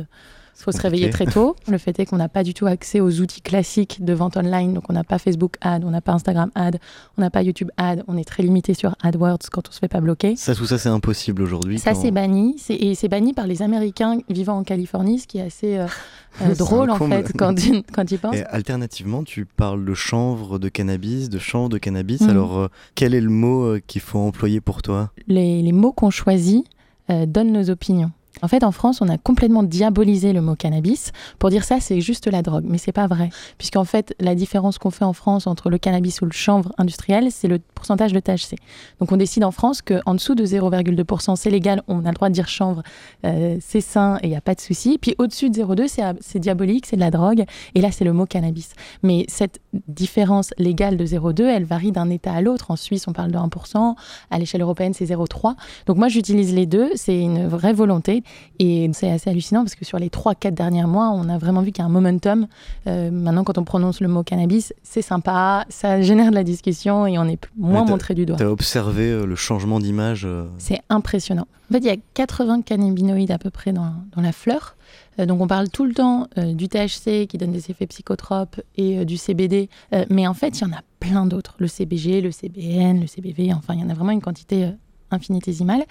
il 0.61 0.65
faut 0.65 0.73
se 0.73 0.83
réveiller 0.83 1.09
très 1.09 1.25
tôt. 1.25 1.57
Le 1.69 1.79
fait 1.79 1.99
est 1.99 2.07
qu'on 2.07 2.19
n'a 2.19 2.29
pas 2.29 2.43
du 2.43 2.53
tout 2.53 2.67
accès 2.67 3.01
aux 3.01 3.21
outils 3.21 3.41
classiques 3.41 4.05
de 4.05 4.13
vente 4.13 4.37
online. 4.37 4.75
Donc, 4.75 4.85
on 4.91 4.93
n'a 4.93 5.05
pas 5.05 5.19
Facebook 5.19 5.57
Ad, 5.63 5.85
on 5.85 5.91
n'a 5.91 6.03
pas 6.03 6.13
Instagram 6.13 6.51
Ad, 6.55 6.79
on 7.17 7.23
n'a 7.23 7.31
pas 7.31 7.43
YouTube 7.43 7.71
Ad. 7.79 8.05
On 8.09 8.19
est 8.19 8.25
très 8.25 8.43
limité 8.43 8.75
sur 8.75 8.95
AdWords 9.03 9.39
quand 9.51 9.69
on 9.69 9.73
se 9.73 9.79
fait 9.79 9.89
pas 9.89 10.01
bloquer. 10.01 10.37
Ça, 10.37 10.55
tout 10.55 10.67
ça, 10.67 10.77
c'est 10.77 10.91
impossible 10.91 11.43
aujourd'hui. 11.43 11.79
Ça, 11.79 11.95
quand... 11.95 12.03
c'est 12.03 12.11
banni. 12.11 12.57
Et 12.69 12.95
c'est 12.95 13.09
banni 13.09 13.33
par 13.33 13.47
les 13.47 13.63
Américains 13.63 14.19
vivant 14.29 14.59
en 14.59 14.63
Californie, 14.63 15.21
ce 15.21 15.27
qui 15.27 15.39
est 15.39 15.43
assez 15.43 15.79
euh, 15.79 15.87
euh, 16.43 16.55
drôle, 16.55 16.91
en 16.91 16.99
fait, 16.99 17.33
quand, 17.37 17.55
tu, 17.55 17.83
quand 17.93 18.05
tu 18.05 18.15
y 18.15 18.19
penses. 18.19 18.37
Et 18.37 18.45
alternativement, 18.45 19.25
tu 19.25 19.47
parles 19.47 19.87
de 19.87 19.95
chanvre 19.95 20.59
de 20.59 20.69
cannabis, 20.69 21.31
de 21.31 21.39
chanvre 21.39 21.71
de 21.71 21.79
cannabis. 21.79 22.21
Mmh. 22.21 22.29
Alors, 22.29 22.59
euh, 22.59 22.69
quel 22.95 23.15
est 23.15 23.21
le 23.23 23.31
mot 23.31 23.79
qu'il 23.87 24.03
faut 24.03 24.19
employer 24.19 24.61
pour 24.61 24.83
toi? 24.83 25.11
Les, 25.27 25.63
les, 25.63 25.73
mots 25.73 25.93
qu'on 25.93 26.11
choisit 26.11 26.67
donnent 27.09 27.53
nos 27.53 27.71
opinions. 27.71 28.13
En 28.43 28.49
fait, 28.49 28.65
en 28.65 28.73
France, 28.73 29.03
on 29.03 29.09
a 29.09 29.19
complètement 29.19 29.63
diabolisé 29.63 30.33
le 30.33 30.41
mot 30.41 30.55
cannabis 30.55 31.13
pour 31.39 31.51
dire 31.51 31.65
ça, 31.65 31.81
c'est 31.81 32.01
juste 32.01 32.27
la 32.27 32.43
drogue. 32.43 32.65
Mais 32.67 32.79
c'est 32.79 32.93
pas 32.93 33.07
vrai. 33.07 33.31
Puisqu'en 33.59 33.85
fait, 33.85 34.15
la 34.19 34.35
différence 34.35 34.79
qu'on 34.79 34.91
fait 34.91 35.05
en 35.05 35.13
France 35.13 35.47
entre 35.47 35.69
le 35.69 35.79
cannabis 35.79 36.23
ou 36.23 36.25
le 36.27 36.33
chanvre 36.33 36.73
industriel, 36.79 37.29
c'est 37.31 37.49
le 37.49 37.59
pourcentage 37.75 38.13
de 38.13 38.21
THC. 38.21 38.57
Donc, 38.99 39.13
on 39.13 39.17
décide 39.17 39.45
en 39.45 39.51
France 39.51 39.83
qu'en 39.83 40.15
dessous 40.15 40.35
de 40.35 40.45
0,2%, 40.45 41.37
c'est 41.37 41.51
légal, 41.51 41.83
on 41.89 42.05
a 42.05 42.09
le 42.09 42.15
droit 42.15 42.29
de 42.29 42.35
dire 42.35 42.49
chanvre, 42.49 42.83
euh, 43.25 43.59
c'est 43.61 43.81
sain 43.81 44.19
et 44.23 44.29
il 44.29 44.31
n'y 44.31 44.37
a 44.37 44.41
pas 44.41 44.55
de 44.55 44.61
souci. 44.61 44.99
Puis 44.99 45.15
au-dessus 45.19 45.51
de 45.51 45.57
0,2, 45.57 46.17
c'est 46.21 46.39
diabolique, 46.39 46.87
c'est 46.87 46.97
de 46.97 47.01
la 47.01 47.11
drogue. 47.11 47.45
Et 47.75 47.81
là, 47.81 47.91
c'est 47.91 48.05
le 48.05 48.13
mot 48.13 48.27
cannabis. 48.27 48.71
Mais 49.03 49.25
cette 49.29 49.61
différence 49.89 50.53
légale 50.57 50.97
de 50.97 51.05
0,2, 51.05 51.43
elle 51.43 51.65
varie 51.65 51.93
d'un 51.93 52.09
État 52.11 52.33
à 52.33 52.41
l'autre. 52.41 52.71
En 52.71 52.77
Suisse, 52.77 53.07
on 53.09 53.13
parle 53.13 53.33
de 53.33 53.39
1%. 53.39 53.95
À 54.31 54.39
l'échelle 54.39 54.63
européenne, 54.63 54.95
c'est 54.95 55.05
0,3. 55.05 55.57
Donc, 55.87 55.99
moi, 55.99 56.09
j'utilise 56.09 56.55
les 56.55 56.67
deux. 56.67 56.91
C'est 56.95 57.19
une 57.19 57.47
vraie 57.47 57.73
volonté. 57.73 58.20
Et 58.59 58.91
c'est 58.93 59.11
assez 59.11 59.31
hallucinant 59.31 59.63
parce 59.63 59.75
que 59.75 59.85
sur 59.85 59.99
les 59.99 60.09
3-4 60.09 60.53
derniers 60.53 60.85
mois, 60.85 61.11
on 61.11 61.29
a 61.29 61.39
vraiment 61.39 61.63
vu 61.63 61.73
qu'il 61.73 61.83
y 61.83 61.85
a 61.85 61.87
un 61.87 61.91
momentum. 61.91 62.47
Euh, 62.87 63.11
maintenant, 63.11 63.45
quand 63.45 63.59
on 63.59 63.65
prononce 63.65 64.01
le 64.01 64.09
mot 64.09 64.23
cannabis, 64.23 64.73
c'est 64.83 65.03
sympa, 65.03 65.65
ça 65.69 66.03
génère 66.03 66.31
de 66.31 66.37
la 66.37 66.45
discussion 66.45 67.07
et 67.07 67.19
on 67.19 67.25
est 67.25 67.41
moins 67.57 67.85
montré 67.85 68.15
du 68.15 68.27
doigt. 68.27 68.37
Tu 68.37 68.45
as 68.45 68.51
observé 68.51 69.11
euh, 69.11 69.27
le 69.27 69.37
changement 69.37 69.81
d'image 69.81 70.25
euh... 70.25 70.45
C'est 70.59 70.81
impressionnant. 70.89 71.47
En 71.71 71.75
fait, 71.75 71.79
il 71.79 71.87
y 71.87 71.91
a 71.91 71.97
80 72.15 72.63
cannabinoïdes 72.63 73.31
à 73.31 73.39
peu 73.39 73.51
près 73.51 73.73
dans, 73.73 73.93
dans 74.15 74.23
la 74.23 74.33
fleur. 74.33 74.77
Euh, 75.19 75.27
donc 75.27 75.41
on 75.41 75.47
parle 75.47 75.69
tout 75.69 75.85
le 75.85 75.95
temps 75.95 76.29
euh, 76.39 76.53
du 76.53 76.69
THC 76.69 77.27
qui 77.27 77.39
donne 77.39 77.53
des 77.53 77.71
effets 77.71 77.87
psychotropes 77.87 78.61
et 78.77 78.99
euh, 78.99 79.05
du 79.05 79.17
CBD, 79.17 79.69
mais 80.09 80.27
en 80.27 80.35
fait, 80.35 80.59
il 80.59 80.63
y 80.63 80.65
en 80.65 80.73
a 80.73 80.83
plein 80.99 81.27
d'autres. 81.27 81.55
Le 81.59 81.67
CBG, 81.67 82.21
le 82.21 82.31
CBN, 82.31 83.01
le 83.01 83.07
CBV, 83.07 83.53
enfin, 83.55 83.75
il 83.75 83.81
y 83.81 83.85
en 83.85 83.91
a 83.91 83.95
vraiment 83.95 84.13
une 84.13 84.21
quantité 84.21 84.71
infinitésimale. 85.11 85.85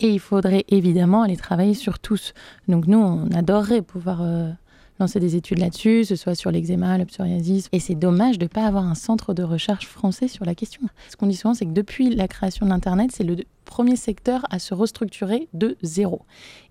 Et 0.00 0.08
il 0.08 0.20
faudrait 0.20 0.64
évidemment 0.68 1.22
aller 1.22 1.36
travailler 1.36 1.74
sur 1.74 1.98
tous. 1.98 2.34
Donc 2.68 2.86
nous, 2.86 2.98
on 2.98 3.30
adorerait 3.32 3.82
pouvoir 3.82 4.22
euh, 4.22 4.50
lancer 4.98 5.20
des 5.20 5.36
études 5.36 5.58
là-dessus, 5.58 6.04
ce 6.04 6.16
soit 6.16 6.34
sur 6.34 6.50
l'eczéma, 6.50 6.98
le 6.98 7.04
psoriasis. 7.04 7.68
Et 7.72 7.80
c'est 7.80 7.94
dommage 7.94 8.38
de 8.38 8.44
ne 8.44 8.48
pas 8.48 8.66
avoir 8.66 8.84
un 8.84 8.94
centre 8.94 9.34
de 9.34 9.42
recherche 9.42 9.86
français 9.86 10.28
sur 10.28 10.44
la 10.44 10.54
question. 10.54 10.82
Ce 11.10 11.16
qu'on 11.16 11.26
dit 11.26 11.36
souvent, 11.36 11.54
c'est 11.54 11.66
que 11.66 11.72
depuis 11.72 12.14
la 12.14 12.28
création 12.28 12.66
de 12.66 12.70
l'Internet, 12.70 13.10
c'est 13.12 13.24
le 13.24 13.36
premier 13.66 13.96
secteur 13.96 14.42
à 14.50 14.58
se 14.58 14.72
restructurer 14.72 15.48
de 15.52 15.76
zéro. 15.82 16.22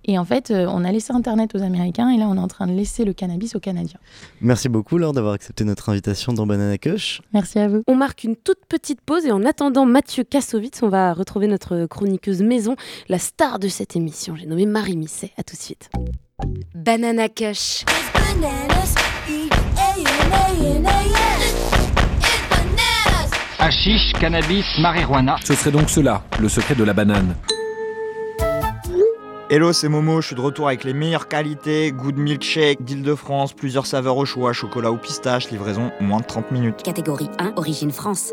Et 0.06 0.18
en 0.18 0.26
fait, 0.26 0.50
euh, 0.50 0.66
on 0.70 0.84
a 0.84 0.92
laissé 0.92 1.14
Internet 1.14 1.54
aux 1.54 1.62
Américains 1.62 2.10
et 2.10 2.18
là, 2.18 2.28
on 2.28 2.36
est 2.36 2.40
en 2.40 2.48
train 2.48 2.68
de 2.68 2.72
laisser 2.72 3.06
le 3.06 3.14
cannabis 3.14 3.56
aux 3.56 3.60
Canadiens. 3.60 4.00
Merci 4.42 4.70
beaucoup, 4.70 4.98
Laure, 4.98 5.14
d'avoir 5.14 5.34
accepté 5.34 5.66
notre 5.66 5.90
invitation 5.90 6.34
dans 6.34 6.48
Banana 6.48 6.78
Kush. 6.78 7.22
Merci 7.34 7.60
à 7.60 7.68
vous. 7.68 7.84
On 7.88 7.96
marque 7.96 8.24
une 8.24 8.36
toute 8.36 8.66
petite 8.68 9.02
pause 9.02 9.26
et 9.26 9.32
en 9.32 9.44
attendant 9.46 9.86
Mathieu 9.86 10.24
Kassovitz, 10.24 10.82
on 10.82 10.90
va 10.90 11.14
retrouver 11.14 11.48
notre 11.48 11.86
chroniqueuse 11.86 12.42
maison, 12.42 12.76
la 13.10 13.20
star 13.20 13.60
de 13.60 13.68
cette 13.68 13.96
émission. 13.96 14.36
J'ai 14.36 14.48
nommé 14.48 14.66
Marie 14.66 14.98
Misset. 14.98 15.32
À 15.38 15.44
tout 15.44 15.56
de 15.56 15.62
suite. 15.62 15.90
Banana 16.74 17.30
Kush. 17.30 17.84
Hashish, 23.60 24.14
cannabis, 24.20 24.66
marijuana. 24.80 25.38
Ce 25.44 25.56
serait 25.56 25.72
donc 25.72 25.90
cela, 25.90 26.22
le 26.40 26.50
secret 26.50 26.76
de 26.76 26.84
la 26.84 26.94
banane. 26.94 27.36
Hello, 29.50 29.74
c'est 29.74 29.90
Momo, 29.90 30.22
je 30.22 30.28
suis 30.28 30.36
de 30.36 30.42
retour 30.42 30.68
avec 30.68 30.84
les 30.84 30.94
meilleures 30.94 31.28
qualités, 31.28 31.92
good 31.92 32.18
milkshake 32.18 32.84
d'Île-de-France, 32.84 33.54
plusieurs 33.54 33.86
saveurs 33.86 34.18
au 34.18 34.26
choix, 34.26 34.54
chocolat 34.54 34.92
ou 34.92 34.98
pistache, 34.98 35.50
livraison 35.52 35.92
moins 36.02 36.20
de 36.20 36.26
30 36.26 36.52
minutes. 36.52 36.84
Catégorie 36.84 37.30
1, 37.40 37.54
origine 37.56 37.92
France. 37.92 38.32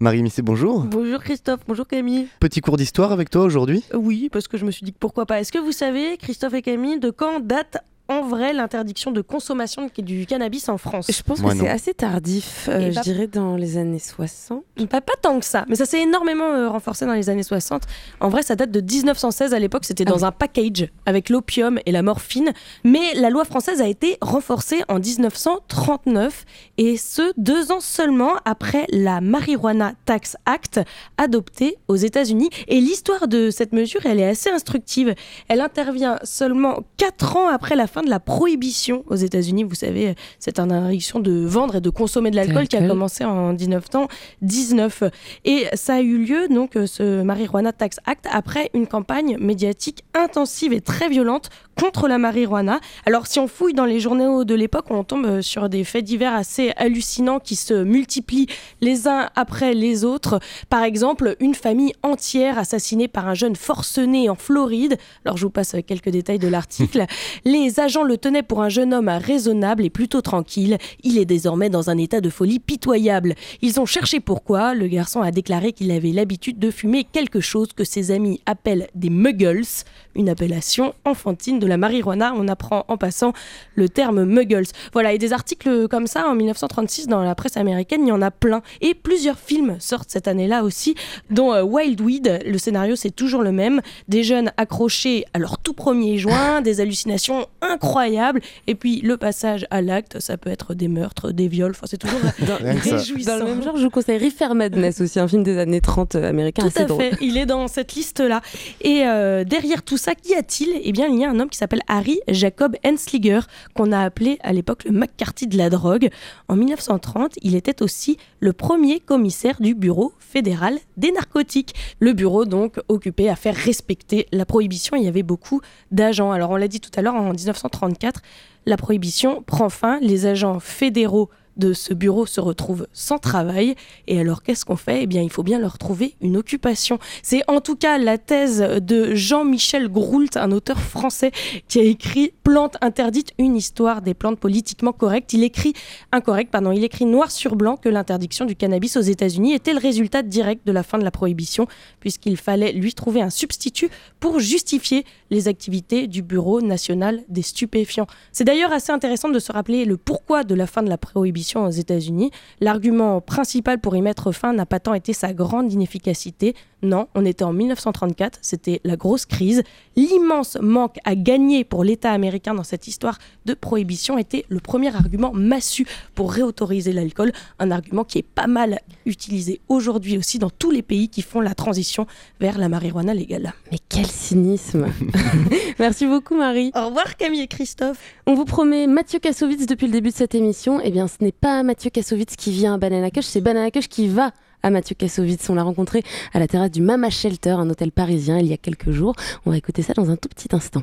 Marie 0.00 0.22
Missé, 0.22 0.42
bonjour. 0.42 0.84
Bonjour 0.84 1.20
Christophe, 1.20 1.60
bonjour 1.66 1.86
Camille. 1.86 2.28
Petit 2.40 2.60
cours 2.60 2.76
d'histoire 2.76 3.12
avec 3.12 3.30
toi 3.30 3.42
aujourd'hui 3.42 3.84
Oui, 3.94 4.28
parce 4.30 4.48
que 4.48 4.56
je 4.56 4.64
me 4.64 4.70
suis 4.70 4.84
dit 4.84 4.92
que 4.92 4.98
pourquoi 4.98 5.26
pas. 5.26 5.40
Est-ce 5.40 5.52
que 5.52 5.58
vous 5.58 5.72
savez, 5.72 6.16
Christophe 6.16 6.54
et 6.54 6.62
Camille, 6.62 6.98
de 6.98 7.10
quand 7.10 7.40
date 7.40 7.78
en 8.18 8.26
vrai 8.26 8.52
l'interdiction 8.52 9.10
de 9.10 9.20
consommation 9.20 9.90
du 9.98 10.26
cannabis 10.26 10.68
en 10.68 10.78
France 10.78 11.06
Je 11.10 11.22
pense 11.22 11.40
que 11.40 11.56
c'est 11.56 11.68
assez 11.68 11.94
tardif, 11.94 12.68
euh, 12.68 12.90
je 12.92 13.00
dirais 13.00 13.26
dans 13.26 13.56
les 13.56 13.78
années 13.78 13.98
60. 13.98 14.64
Pas, 14.88 15.00
pas 15.00 15.14
tant 15.20 15.38
que 15.38 15.44
ça, 15.44 15.64
mais 15.68 15.76
ça 15.76 15.86
s'est 15.86 16.02
énormément 16.02 16.50
euh, 16.52 16.68
renforcé 16.68 17.06
dans 17.06 17.14
les 17.14 17.30
années 17.30 17.42
60. 17.42 17.82
En 18.20 18.28
vrai, 18.28 18.42
ça 18.42 18.56
date 18.56 18.70
de 18.70 18.80
1916 18.80 19.54
à 19.54 19.58
l'époque, 19.58 19.84
c'était 19.84 20.04
dans 20.04 20.24
un 20.24 20.32
package 20.32 20.88
avec 21.06 21.28
l'opium 21.28 21.78
et 21.86 21.92
la 21.92 22.02
morphine. 22.02 22.52
Mais 22.84 23.14
la 23.14 23.30
loi 23.30 23.44
française 23.44 23.80
a 23.80 23.88
été 23.88 24.18
renforcée 24.20 24.82
en 24.88 24.98
1939 24.98 26.44
et 26.78 26.96
ce, 26.96 27.32
deux 27.36 27.72
ans 27.72 27.80
seulement 27.80 28.32
après 28.44 28.86
la 28.90 29.20
Marijuana 29.20 29.92
Tax 30.04 30.36
Act 30.46 30.80
adoptée 31.18 31.76
aux 31.88 31.96
États-Unis. 31.96 32.50
Et 32.68 32.80
l'histoire 32.80 33.28
de 33.28 33.50
cette 33.50 33.72
mesure, 33.72 34.00
elle 34.04 34.20
est 34.20 34.28
assez 34.28 34.50
instructive. 34.50 35.14
Elle 35.48 35.60
intervient 35.60 36.18
seulement 36.22 36.80
quatre 36.96 37.36
ans 37.36 37.48
après 37.48 37.76
la 37.76 37.86
fin 37.86 38.01
de 38.02 38.10
la 38.10 38.20
prohibition 38.20 39.04
aux 39.06 39.16
États-Unis. 39.16 39.64
Vous 39.64 39.74
savez, 39.74 40.14
cette 40.38 40.58
interdiction 40.58 41.20
de 41.20 41.44
vendre 41.44 41.76
et 41.76 41.80
de 41.80 41.90
consommer 41.90 42.30
de 42.30 42.36
l'alcool 42.36 42.68
qui 42.68 42.76
a 42.76 42.86
commencé 42.86 43.24
en 43.24 43.52
1919. 43.52 45.04
Et 45.44 45.66
ça 45.74 45.94
a 45.94 46.00
eu 46.00 46.18
lieu, 46.18 46.48
donc, 46.48 46.72
ce 46.86 47.22
Marijuana 47.22 47.72
Tax 47.72 47.98
Act, 48.06 48.26
après 48.30 48.70
une 48.74 48.86
campagne 48.86 49.36
médiatique 49.38 50.04
intensive 50.14 50.72
et 50.72 50.80
très 50.80 51.08
violente 51.08 51.50
contre 51.78 52.08
la 52.08 52.18
marijuana. 52.18 52.80
Alors 53.06 53.26
si 53.26 53.38
on 53.38 53.48
fouille 53.48 53.72
dans 53.72 53.84
les 53.84 54.00
journaux 54.00 54.44
de 54.44 54.54
l'époque, 54.54 54.86
on 54.90 55.04
tombe 55.04 55.40
sur 55.40 55.68
des 55.68 55.84
faits 55.84 56.04
divers 56.04 56.34
assez 56.34 56.72
hallucinants 56.76 57.40
qui 57.40 57.56
se 57.56 57.82
multiplient 57.82 58.46
les 58.80 59.08
uns 59.08 59.30
après 59.34 59.74
les 59.74 60.04
autres. 60.04 60.38
Par 60.68 60.82
exemple, 60.82 61.36
une 61.40 61.54
famille 61.54 61.92
entière 62.02 62.58
assassinée 62.58 63.08
par 63.08 63.28
un 63.28 63.34
jeune 63.34 63.56
forcené 63.56 64.28
en 64.28 64.34
Floride. 64.34 64.96
Alors 65.24 65.36
je 65.36 65.44
vous 65.44 65.50
passe 65.50 65.76
quelques 65.86 66.10
détails 66.10 66.38
de 66.38 66.48
l'article. 66.48 67.06
les 67.44 67.80
agents 67.82 68.04
le 68.04 68.16
tenaient 68.16 68.42
pour 68.42 68.62
un 68.62 68.70
jeune 68.70 68.94
homme 68.94 69.08
raisonnable 69.08 69.84
et 69.84 69.90
plutôt 69.90 70.22
tranquille. 70.22 70.78
Il 71.02 71.18
est 71.18 71.26
désormais 71.26 71.68
dans 71.68 71.90
un 71.90 71.98
état 71.98 72.20
de 72.20 72.30
folie 72.30 72.60
pitoyable. 72.60 73.34
Ils 73.60 73.80
ont 73.80 73.86
cherché 73.86 74.20
pourquoi. 74.20 74.74
Le 74.74 74.86
garçon 74.86 75.20
a 75.20 75.30
déclaré 75.30 75.72
qu'il 75.72 75.90
avait 75.90 76.12
l'habitude 76.12 76.58
de 76.58 76.70
fumer 76.70 77.04
quelque 77.04 77.40
chose 77.40 77.72
que 77.74 77.84
ses 77.84 78.10
amis 78.10 78.40
appellent 78.46 78.88
des 78.94 79.10
muggles, 79.10 79.66
une 80.14 80.28
appellation 80.28 80.94
enfantine 81.04 81.58
de 81.58 81.66
la 81.66 81.76
marijuana. 81.76 82.32
On 82.36 82.48
apprend 82.48 82.84
en 82.88 82.96
passant 82.96 83.32
le 83.74 83.88
terme 83.88 84.24
muggles. 84.24 84.68
Voilà, 84.92 85.12
et 85.12 85.18
des 85.18 85.32
articles 85.32 85.88
comme 85.88 86.06
ça 86.06 86.28
en 86.28 86.34
1936 86.34 87.08
dans 87.08 87.22
la 87.22 87.34
presse 87.34 87.56
américaine, 87.56 88.02
il 88.06 88.08
y 88.08 88.12
en 88.12 88.22
a 88.22 88.30
plein. 88.30 88.62
Et 88.80 88.94
plusieurs 88.94 89.38
films 89.38 89.76
sortent 89.80 90.10
cette 90.10 90.28
année-là 90.28 90.62
aussi, 90.62 90.94
dont 91.30 91.52
euh, 91.52 91.62
Wild 91.62 92.00
Weed. 92.00 92.40
Le 92.46 92.58
scénario, 92.58 92.96
c'est 92.96 93.10
toujours 93.10 93.42
le 93.42 93.52
même. 93.52 93.80
Des 94.08 94.22
jeunes 94.22 94.52
accrochés 94.56 95.24
à 95.34 95.38
leur 95.38 95.58
tout 95.58 95.74
premier 95.74 96.18
joint, 96.18 96.60
des 96.60 96.80
hallucinations 96.80 97.46
incroyables. 97.72 98.40
Et 98.66 98.74
puis 98.74 99.00
le 99.00 99.16
passage 99.16 99.66
à 99.70 99.82
l'acte, 99.82 100.20
ça 100.20 100.36
peut 100.36 100.50
être 100.50 100.74
des 100.74 100.88
meurtres, 100.88 101.30
des 101.32 101.48
viols. 101.48 101.72
Enfin, 101.72 101.86
c'est 101.88 101.98
toujours 101.98 102.20
dans, 102.46 102.58
réjouissant. 102.60 103.38
Dans 103.38 103.44
le 103.44 103.50
même 103.50 103.62
genre, 103.62 103.76
je 103.76 103.84
vous 103.84 103.90
conseille 103.90 104.18
Reefer 104.18 104.54
Madness 104.54 105.00
aussi, 105.00 105.18
un 105.18 105.28
film 105.28 105.42
des 105.42 105.58
années 105.58 105.80
30 105.80 106.14
euh, 106.14 106.28
américain. 106.28 106.68
Tout 106.68 106.82
à 106.82 106.86
fait. 106.86 107.12
Il 107.20 107.36
est 107.36 107.46
dans 107.46 107.68
cette 107.68 107.94
liste-là. 107.94 108.40
Et 108.80 109.02
euh, 109.06 109.44
derrière 109.44 109.82
tout 109.82 109.96
ça, 109.96 110.14
qu'y 110.14 110.34
a-t-il? 110.34 110.80
Eh 110.82 110.92
bien, 110.92 111.06
il 111.06 111.18
y 111.18 111.24
a 111.24 111.30
un 111.30 111.38
homme 111.40 111.50
qui 111.50 111.58
s'appelle 111.58 111.82
Harry 111.88 112.20
Jacob 112.28 112.76
Hensliger, 112.84 113.40
qu'on 113.74 113.92
a 113.92 114.00
appelé 114.00 114.38
à 114.42 114.52
l'époque 114.52 114.84
le 114.84 114.92
McCarthy 114.92 115.46
de 115.46 115.56
la 115.56 115.70
drogue. 115.70 116.10
En 116.48 116.56
1930, 116.56 117.34
il 117.42 117.54
était 117.54 117.82
aussi 117.82 118.16
le 118.40 118.52
premier 118.52 119.00
commissaire 119.00 119.60
du 119.60 119.74
Bureau 119.74 120.12
fédéral 120.18 120.78
des 120.96 121.12
narcotiques. 121.12 121.74
Le 122.00 122.12
bureau, 122.12 122.44
donc, 122.44 122.80
occupé 122.88 123.28
à 123.28 123.36
faire 123.36 123.54
respecter 123.54 124.26
la 124.32 124.46
prohibition. 124.46 124.96
Il 124.96 125.04
y 125.04 125.08
avait 125.08 125.22
beaucoup 125.22 125.60
d'agents. 125.90 126.32
Alors, 126.32 126.50
on 126.50 126.56
l'a 126.56 126.68
dit 126.68 126.80
tout 126.80 126.90
à 126.96 127.02
l'heure, 127.02 127.14
en 127.14 127.32
1934, 127.64 128.22
la 128.66 128.76
prohibition 128.76 129.42
prend 129.42 129.68
fin. 129.68 129.98
Les 130.00 130.26
agents 130.26 130.60
fédéraux 130.60 131.30
de 131.56 131.72
ce 131.72 131.94
bureau 131.94 132.26
se 132.26 132.40
retrouvent 132.40 132.86
sans 132.92 133.18
travail. 133.18 133.74
Et 134.06 134.18
alors, 134.20 134.42
qu'est-ce 134.42 134.64
qu'on 134.64 134.76
fait? 134.76 135.02
Eh 135.02 135.06
bien, 135.06 135.22
il 135.22 135.30
faut 135.30 135.42
bien 135.42 135.58
leur 135.58 135.78
trouver 135.78 136.14
une 136.20 136.36
occupation. 136.36 136.98
C'est 137.22 137.42
en 137.48 137.60
tout 137.60 137.76
cas 137.76 137.98
la 137.98 138.18
thèse 138.18 138.60
de 138.60 139.14
Jean-Michel 139.14 139.88
Groult, 139.88 140.36
un 140.36 140.52
auteur 140.52 140.78
français 140.78 141.32
qui 141.68 141.78
a 141.78 141.82
écrit 141.82 142.32
Plantes 142.42 142.76
interdites, 142.80 143.32
une 143.38 143.56
histoire 143.56 144.02
des 144.02 144.14
plantes 144.14 144.38
politiquement 144.38 144.92
correctes. 144.92 145.32
Il 145.32 145.44
écrit 145.44 145.74
incorrect, 146.10 146.50
pardon, 146.50 146.72
il 146.72 146.84
écrit 146.84 147.04
noir 147.04 147.30
sur 147.30 147.56
blanc 147.56 147.76
que 147.76 147.88
l'interdiction 147.88 148.44
du 148.44 148.56
cannabis 148.56 148.96
aux 148.96 149.02
États-Unis 149.02 149.54
était 149.54 149.72
le 149.72 149.78
résultat 149.78 150.22
direct 150.22 150.66
de 150.66 150.72
la 150.72 150.82
fin 150.82 150.98
de 150.98 151.04
la 151.04 151.10
prohibition, 151.10 151.66
puisqu'il 152.00 152.36
fallait 152.36 152.72
lui 152.72 152.94
trouver 152.94 153.22
un 153.22 153.30
substitut 153.30 153.90
pour 154.20 154.40
justifier 154.40 155.04
les 155.30 155.48
activités 155.48 156.06
du 156.06 156.22
Bureau 156.22 156.60
national 156.60 157.22
des 157.28 157.42
stupéfiants. 157.42 158.06
C'est 158.32 158.44
d'ailleurs 158.44 158.72
assez 158.72 158.92
intéressant 158.92 159.28
de 159.28 159.38
se 159.38 159.52
rappeler 159.52 159.84
le 159.84 159.96
pourquoi 159.96 160.44
de 160.44 160.54
la 160.54 160.66
fin 160.66 160.82
de 160.82 160.88
la 160.88 160.98
prohibition 160.98 161.41
aux 161.42 161.70
États-Unis. 161.70 162.30
L'argument 162.60 163.20
principal 163.20 163.78
pour 163.80 163.96
y 163.96 164.02
mettre 164.02 164.32
fin 164.32 164.52
n'a 164.52 164.66
pas 164.66 164.80
tant 164.80 164.94
été 164.94 165.12
sa 165.12 165.32
grande 165.32 165.72
inefficacité. 165.72 166.54
Non, 166.82 167.06
on 167.14 167.24
était 167.24 167.44
en 167.44 167.52
1934, 167.52 168.40
c'était 168.42 168.80
la 168.82 168.96
grosse 168.96 169.24
crise. 169.24 169.62
L'immense 169.94 170.58
manque 170.60 170.96
à 171.04 171.14
gagner 171.14 171.62
pour 171.62 171.84
l'État 171.84 172.10
américain 172.10 172.54
dans 172.54 172.64
cette 172.64 172.88
histoire 172.88 173.18
de 173.44 173.54
prohibition 173.54 174.18
était 174.18 174.44
le 174.48 174.58
premier 174.58 174.94
argument 174.94 175.32
massu 175.32 175.86
pour 176.16 176.32
réautoriser 176.32 176.92
l'alcool, 176.92 177.32
un 177.60 177.70
argument 177.70 178.02
qui 178.02 178.18
est 178.18 178.24
pas 178.24 178.48
mal 178.48 178.80
utilisé 179.06 179.60
aujourd'hui 179.68 180.18
aussi 180.18 180.40
dans 180.40 180.50
tous 180.50 180.72
les 180.72 180.82
pays 180.82 181.08
qui 181.08 181.22
font 181.22 181.40
la 181.40 181.54
transition 181.54 182.06
vers 182.40 182.58
la 182.58 182.68
marijuana 182.68 183.14
légale. 183.14 183.52
Mais 183.70 183.78
quel 183.88 184.06
cynisme 184.06 184.88
Merci 185.78 186.06
beaucoup 186.06 186.36
Marie. 186.36 186.72
Au 186.74 186.86
revoir 186.86 187.16
Camille 187.16 187.42
et 187.42 187.46
Christophe. 187.46 187.98
On 188.26 188.34
vous 188.34 188.44
promet 188.44 188.86
Mathieu 188.86 189.20
Kassovitz 189.20 189.66
depuis 189.66 189.86
le 189.86 189.92
début 189.92 190.10
de 190.10 190.14
cette 190.14 190.34
émission. 190.34 190.80
Eh 190.82 190.90
bien, 190.90 191.06
ce 191.06 191.16
n'est 191.20 191.31
pas 191.32 191.62
Mathieu 191.62 191.90
Kassovitz 191.90 192.36
qui 192.36 192.52
vient 192.52 192.74
à 192.74 192.78
Banana 192.78 193.10
Cush, 193.10 193.24
c'est 193.24 193.40
Banana 193.40 193.70
Cush 193.70 193.88
qui 193.88 194.08
va 194.08 194.30
à 194.62 194.70
Mathieu 194.70 194.94
Kassovitz. 194.94 195.48
On 195.50 195.54
l'a 195.54 195.62
rencontré 195.62 196.02
à 196.32 196.38
la 196.38 196.46
terrasse 196.46 196.70
du 196.70 196.82
Mama 196.82 197.10
Shelter, 197.10 197.50
un 197.50 197.68
hôtel 197.68 197.90
parisien, 197.92 198.38
il 198.38 198.46
y 198.46 198.52
a 198.52 198.56
quelques 198.56 198.90
jours. 198.90 199.14
On 199.46 199.50
va 199.50 199.56
écouter 199.56 199.82
ça 199.82 199.92
dans 199.94 200.10
un 200.10 200.16
tout 200.16 200.28
petit 200.28 200.48
instant. 200.54 200.82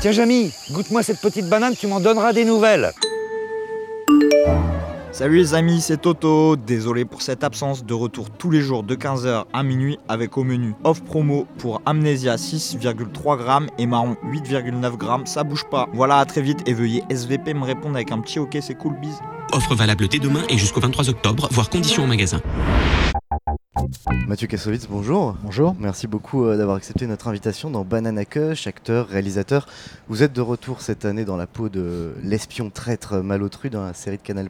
Tiens, 0.00 0.12
Jamy, 0.12 0.52
goûte-moi 0.72 1.02
cette 1.02 1.20
petite 1.20 1.48
banane, 1.48 1.74
tu 1.74 1.86
m'en 1.86 2.00
donneras 2.00 2.32
des 2.32 2.44
nouvelles. 2.44 2.92
Salut 5.14 5.36
les 5.36 5.54
amis, 5.54 5.80
c'est 5.80 5.98
Toto. 5.98 6.56
Désolé 6.56 7.04
pour 7.04 7.22
cette 7.22 7.44
absence 7.44 7.84
de 7.84 7.94
retour 7.94 8.30
tous 8.30 8.50
les 8.50 8.60
jours 8.60 8.82
de 8.82 8.96
15h 8.96 9.44
à 9.52 9.62
minuit 9.62 9.96
avec 10.08 10.36
au 10.36 10.42
menu 10.42 10.74
off 10.82 11.04
promo 11.04 11.46
pour 11.58 11.80
Amnesia 11.86 12.34
6,3 12.34 13.38
grammes 13.38 13.68
et 13.78 13.86
Marron 13.86 14.16
8,9 14.24 14.96
grammes. 14.96 15.24
Ça 15.26 15.44
bouge 15.44 15.66
pas. 15.70 15.88
Voilà, 15.92 16.18
à 16.18 16.24
très 16.24 16.42
vite 16.42 16.68
et 16.68 16.72
veuillez 16.72 17.04
SVP 17.10 17.54
me 17.54 17.62
répondre 17.62 17.94
avec 17.94 18.10
un 18.10 18.18
petit 18.18 18.40
ok, 18.40 18.58
c'est 18.60 18.74
cool, 18.74 18.98
bise. 19.00 19.20
Offre 19.52 19.76
valable 19.76 20.08
dès 20.08 20.18
demain 20.18 20.42
et 20.48 20.58
jusqu'au 20.58 20.80
23 20.80 21.08
octobre, 21.08 21.46
voire 21.52 21.70
conditions 21.70 22.02
en 22.02 22.08
magasin. 22.08 22.40
Mathieu 24.26 24.46
Kassovitz, 24.46 24.86
bonjour. 24.88 25.36
Bonjour. 25.42 25.76
Merci 25.78 26.06
beaucoup 26.06 26.44
euh, 26.44 26.56
d'avoir 26.56 26.76
accepté 26.76 27.06
notre 27.06 27.28
invitation 27.28 27.70
dans 27.70 27.84
Banana 27.84 28.24
Cush, 28.24 28.66
acteur, 28.66 29.08
réalisateur. 29.08 29.66
Vous 30.08 30.22
êtes 30.22 30.32
de 30.32 30.40
retour 30.40 30.80
cette 30.80 31.04
année 31.04 31.24
dans 31.24 31.36
la 31.36 31.46
peau 31.46 31.68
de 31.68 32.14
l'espion 32.22 32.70
traître 32.70 33.16
malotru 33.16 33.70
dans 33.70 33.84
la 33.84 33.94
série 33.94 34.16
de 34.16 34.22
Canal+, 34.22 34.48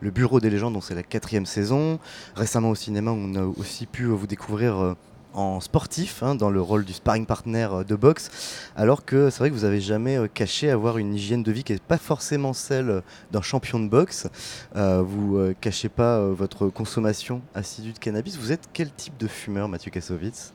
Le 0.00 0.10
Bureau 0.10 0.40
des 0.40 0.50
légendes, 0.50 0.74
dont 0.74 0.80
c'est 0.80 0.94
la 0.94 1.02
quatrième 1.02 1.46
saison. 1.46 1.98
Récemment 2.36 2.70
au 2.70 2.74
cinéma, 2.74 3.10
on 3.10 3.34
a 3.34 3.44
aussi 3.44 3.86
pu 3.86 4.04
vous 4.04 4.26
découvrir 4.26 4.78
euh, 4.78 4.94
en 5.34 5.60
sportif, 5.60 6.22
hein, 6.22 6.34
dans 6.34 6.50
le 6.50 6.60
rôle 6.60 6.84
du 6.84 6.92
sparring 6.92 7.26
partner 7.26 7.68
euh, 7.72 7.84
de 7.84 7.94
boxe, 7.96 8.30
alors 8.76 9.04
que 9.04 9.30
c'est 9.30 9.38
vrai 9.38 9.50
que 9.50 9.54
vous 9.54 9.64
avez 9.64 9.80
jamais 9.80 10.16
euh, 10.16 10.28
caché 10.32 10.70
avoir 10.70 10.98
une 10.98 11.14
hygiène 11.14 11.42
de 11.42 11.52
vie 11.52 11.64
qui 11.64 11.72
n'est 11.72 11.78
pas 11.78 11.98
forcément 11.98 12.52
celle 12.52 12.90
euh, 12.90 13.00
d'un 13.30 13.42
champion 13.42 13.80
de 13.80 13.88
boxe. 13.88 14.28
Euh, 14.76 15.02
vous 15.02 15.36
euh, 15.36 15.54
cachez 15.60 15.88
pas 15.88 16.20
votre 16.28 16.68
consommation 16.68 17.42
assidue 17.54 17.92
de 17.92 17.98
cannabis. 17.98 18.36
Vous 18.36 18.52
êtes 18.52 18.68
quel 18.72 18.92
type 18.92 19.16
de 19.18 19.26
fumeur, 19.26 19.68
Mathieu 19.68 19.90
Kassovitz? 19.90 20.52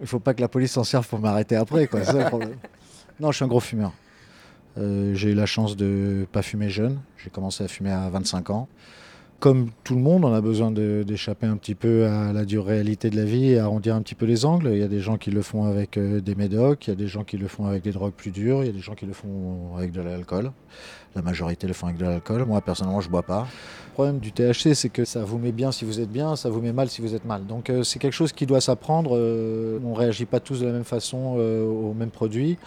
Il 0.00 0.06
faut 0.06 0.20
pas 0.20 0.32
que 0.34 0.40
la 0.40 0.48
police 0.48 0.72
s'en 0.72 0.84
serve 0.84 1.06
pour 1.06 1.18
m'arrêter 1.18 1.56
après, 1.56 1.86
quoi. 1.86 2.04
ça 2.04 2.30
le. 2.30 2.46
Non, 3.20 3.30
je 3.32 3.36
suis 3.36 3.44
un 3.44 3.48
gros 3.48 3.60
fumeur. 3.60 3.92
Euh, 4.78 5.14
j'ai 5.14 5.30
eu 5.30 5.34
la 5.34 5.44
chance 5.44 5.76
de 5.76 6.26
pas 6.32 6.40
fumer 6.40 6.70
jeune. 6.70 7.00
J'ai 7.22 7.28
commencé 7.28 7.62
à 7.64 7.68
fumer 7.68 7.90
à 7.90 8.08
25 8.08 8.48
ans. 8.50 8.68
Comme 9.40 9.70
tout 9.84 9.94
le 9.94 10.02
monde, 10.02 10.24
on 10.26 10.34
a 10.34 10.40
besoin 10.42 10.70
d'échapper 10.70 11.46
un 11.46 11.56
petit 11.56 11.74
peu 11.74 12.06
à 12.06 12.32
la 12.32 12.44
dure 12.44 12.66
réalité 12.66 13.08
de 13.08 13.16
la 13.16 13.24
vie 13.24 13.52
et 13.52 13.58
arrondir 13.58 13.94
un 13.94 14.02
petit 14.02 14.14
peu 14.14 14.26
les 14.26 14.44
angles. 14.44 14.68
Il 14.72 14.78
y 14.78 14.82
a 14.82 14.88
des 14.88 15.00
gens 15.00 15.16
qui 15.16 15.30
le 15.30 15.40
font 15.40 15.64
avec 15.64 15.96
euh, 15.96 16.20
des 16.20 16.34
médocs, 16.34 16.86
il 16.86 16.90
y 16.90 16.92
a 16.92 16.96
des 16.96 17.06
gens 17.06 17.24
qui 17.24 17.38
le 17.38 17.48
font 17.48 17.64
avec 17.64 17.82
des 17.82 17.92
drogues 17.92 18.12
plus 18.12 18.30
dures, 18.30 18.62
il 18.62 18.66
y 18.66 18.68
a 18.68 18.72
des 18.72 18.80
gens 18.80 18.94
qui 18.94 19.06
le 19.06 19.14
font 19.14 19.76
avec 19.78 19.92
de 19.92 20.02
l'alcool. 20.02 20.52
La 21.16 21.22
majorité 21.22 21.66
le 21.66 21.72
font 21.72 21.86
avec 21.86 21.98
de 21.98 22.04
l'alcool. 22.04 22.44
Moi, 22.44 22.60
personnellement, 22.60 23.00
je 23.00 23.08
bois 23.08 23.22
pas. 23.22 23.48
Le 23.88 23.92
problème 23.94 24.18
du 24.18 24.30
THC, 24.30 24.74
c'est 24.74 24.90
que 24.90 25.06
ça 25.06 25.24
vous 25.24 25.38
met 25.38 25.52
bien 25.52 25.72
si 25.72 25.86
vous 25.86 26.00
êtes 26.00 26.10
bien, 26.10 26.36
ça 26.36 26.50
vous 26.50 26.60
met 26.60 26.72
mal 26.72 26.90
si 26.90 27.00
vous 27.00 27.14
êtes 27.14 27.24
mal. 27.24 27.46
Donc, 27.46 27.70
euh, 27.70 27.82
c'est 27.82 27.98
quelque 27.98 28.12
chose 28.12 28.32
qui 28.32 28.44
doit 28.44 28.60
s'apprendre. 28.60 29.16
Euh, 29.16 29.80
on 29.84 29.94
réagit 29.94 30.26
pas 30.26 30.40
tous 30.40 30.60
de 30.60 30.66
la 30.66 30.72
même 30.72 30.84
façon 30.84 31.38
au 31.38 31.94
même 31.94 32.10
produit. 32.10 32.58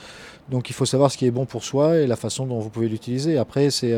Donc, 0.49 0.71
il 0.71 0.73
faut 0.73 0.85
savoir 0.85 1.11
ce 1.11 1.17
qui 1.17 1.27
est 1.27 1.31
bon 1.31 1.45
pour 1.45 1.63
soi 1.63 1.97
et 1.97 2.07
la 2.07 2.15
façon 2.15 2.47
dont 2.47 2.59
vous 2.59 2.69
pouvez 2.69 2.89
l'utiliser. 2.89 3.37
Après, 3.37 3.69
c'est 3.69 3.93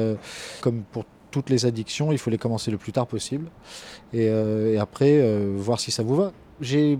comme 0.61 0.83
pour 0.91 1.05
toutes 1.35 1.49
les 1.49 1.65
addictions, 1.65 2.13
il 2.13 2.17
faut 2.17 2.29
les 2.29 2.37
commencer 2.37 2.71
le 2.71 2.77
plus 2.77 2.93
tard 2.93 3.07
possible 3.07 3.49
et, 4.13 4.29
euh, 4.29 4.79
après 4.79 5.19
euh, 5.19 5.53
voir 5.57 5.81
si 5.81 5.91
ça 5.91 6.01
vous 6.01 6.15
va. 6.15 6.31
J'ai 6.61 6.97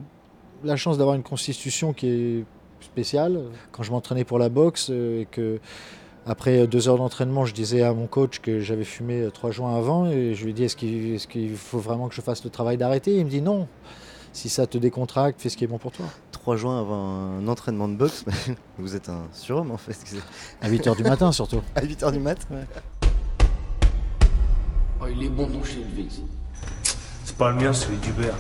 la 0.66 0.76
chance 0.76 0.98
d'avoir 0.98 1.16
une 1.16 1.24
constitution 1.24 1.94
qui 1.94 2.08
est 2.08 2.46
spéciale. 2.82 3.44
Quand 3.72 3.84
je 3.84 3.92
m'entraînais 3.92 4.26
pour 4.26 4.38
la 4.38 4.50
boxe 4.50 4.90
euh, 4.92 5.22
et 5.22 5.26
que 5.26 5.62
après 6.26 6.68
deux 6.68 6.90
heures 6.90 6.98
d'entraînement, 6.98 7.46
je 7.46 7.54
disais 7.54 7.82
à 7.82 7.94
mon 7.94 8.08
coach 8.08 8.40
que 8.40 8.60
j'avais 8.60 8.84
fumé 8.84 9.26
trois 9.34 9.52
joints 9.52 9.78
avant 9.78 10.06
et 10.08 10.34
je 10.34 10.44
lui 10.44 10.52
ai 10.52 10.54
dit 10.54 10.66
est-ce 10.66 10.76
qu'il 11.28 11.56
faut 11.56 11.80
vraiment 11.80 12.10
que 12.10 12.16
je 12.16 12.20
fasse 12.20 12.44
le 12.44 12.50
travail 12.50 12.76
d'arrêter? 12.76 13.16
Il 13.16 13.24
me 13.24 13.30
dit 13.30 13.42
non. 13.42 13.70
Si 14.34 14.50
ça 14.50 14.68
te 14.68 14.78
décontracte, 14.78 15.42
fais 15.42 15.48
ce 15.48 15.56
qui 15.56 15.64
est 15.64 15.68
bon 15.68 15.78
pour 15.78 15.94
toi. 15.94 16.08
Trois 16.34 16.58
joints 16.58 16.82
avant 16.82 17.38
un 17.40 17.48
entraînement 17.48 17.88
de 17.88 17.96
boxe, 17.96 18.26
vous 18.78 18.98
êtes 18.98 19.08
un 19.08 19.22
surhomme 19.32 19.72
en 19.72 19.78
fait. 19.78 19.98
À 20.62 20.70
8h 20.70 20.98
du 20.98 21.04
matin 21.04 21.32
surtout. 21.32 21.62
à 21.76 21.82
8h 21.82 22.12
du 22.12 22.20
mat 22.20 22.46
Oh, 25.02 25.06
il 25.12 25.24
est 25.24 25.30
bon 25.30 25.48
ton 25.48 25.64
chez 25.64 25.80
le 25.80 26.04
C'est 27.24 27.36
pas 27.38 27.52
le 27.52 27.58
mien, 27.58 27.74
c'est 27.74 27.86
celui 27.86 27.98
d'Hubert. 27.98 28.36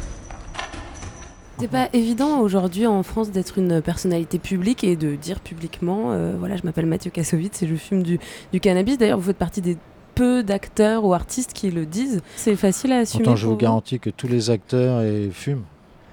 C'est 1.57 1.69
pas 1.69 1.89
évident 1.93 2.39
aujourd'hui 2.39 2.85
en 2.85 3.01
France 3.03 3.31
d'être 3.31 3.57
une 3.57 3.81
personnalité 3.81 4.39
publique 4.39 4.83
et 4.83 4.97
de 4.97 5.15
dire 5.15 5.39
publiquement 5.39 6.11
euh, 6.11 6.35
voilà, 6.37 6.57
je 6.57 6.63
m'appelle 6.63 6.85
Mathieu 6.85 7.11
Kassovitz 7.11 7.63
et 7.63 7.67
je 7.67 7.75
fume 7.75 8.03
du, 8.03 8.19
du 8.51 8.59
cannabis. 8.59 8.97
D'ailleurs, 8.97 9.19
vous 9.19 9.27
faites 9.27 9.37
partie 9.37 9.61
des 9.61 9.77
peu 10.15 10.43
d'acteurs 10.43 11.05
ou 11.05 11.13
artistes 11.13 11.53
qui 11.53 11.71
le 11.71 11.85
disent. 11.85 12.21
C'est 12.35 12.55
facile 12.55 12.91
à 12.91 12.99
assumer. 12.99 13.23
Pourtant, 13.23 13.35
je 13.37 13.47
vous 13.47 13.55
garantis 13.55 13.99
que 13.99 14.09
tous 14.09 14.27
les 14.27 14.49
acteurs 14.49 15.01
fument. 15.31 15.63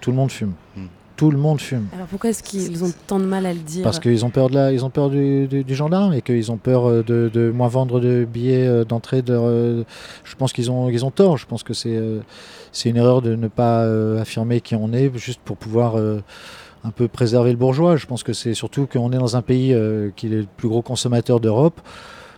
Tout 0.01 0.11
le 0.11 0.17
monde 0.17 0.31
fume. 0.31 0.53
Hmm 0.77 0.87
tout 1.23 1.31
le 1.31 1.39
monde 1.39 1.61
fume. 1.61 1.87
Alors 1.95 2.09
pourquoi 2.09 2.31
est-ce 2.31 2.43
qu'ils 2.43 2.83
ont 2.83 2.93
tant 3.07 3.21
de 3.21 3.25
mal 3.25 3.47
à 3.47 3.53
le 3.53 3.61
dire 3.61 3.85
Parce 3.85 4.01
qu'ils 4.01 4.25
ont 4.25 4.31
peur 4.31 4.51
de 4.51 4.55
la, 4.57 4.73
ils 4.73 4.85
ont 4.85 4.91
peur 4.91 5.09
du, 5.09 5.65
gendarme 5.69 6.15
et 6.15 6.21
qu'ils 6.21 6.51
ont 6.51 6.57
peur 6.57 6.89
euh, 6.89 7.05
de, 7.05 7.53
moins 7.55 7.69
vendre 7.69 8.01
de 8.01 8.25
billets 8.25 8.67
euh, 8.67 8.85
d'entrée. 8.85 9.23
De, 9.23 9.33
euh, 9.33 9.85
je 10.25 10.35
pense 10.35 10.53
qu'ils 10.53 10.73
ont, 10.73 10.89
ils 10.89 11.05
ont 11.05 11.13
tort. 11.13 11.37
Je 11.37 11.47
pense 11.47 11.63
que 11.63 11.75
c'est, 11.75 11.97
c'est 12.73 12.89
une 12.89 12.97
erreur 12.97 13.23
de 13.23 13.37
ne 13.37 13.47
pas 13.47 13.85
affirmer 14.21 14.61
qui 14.61 14.75
on 14.75 14.93
est 14.93 15.17
juste 15.17 15.41
pour 15.45 15.57
pouvoir 15.57 15.95
un 15.95 16.91
peu 16.91 17.07
préserver 17.07 17.53
le 17.53 17.57
bourgeois. 17.57 17.95
Je 17.95 18.07
pense 18.07 18.25
que 18.25 18.33
c'est 18.33 18.55
surtout 18.55 18.89
qu'on 18.89 19.13
est 19.13 19.19
dans 19.19 19.37
un 19.37 19.43
pays 19.43 19.77
qui 20.17 20.27
est 20.27 20.31
le 20.31 20.47
plus 20.57 20.69
gros 20.69 20.83
consommateur 20.83 21.39
d'Europe. 21.39 21.81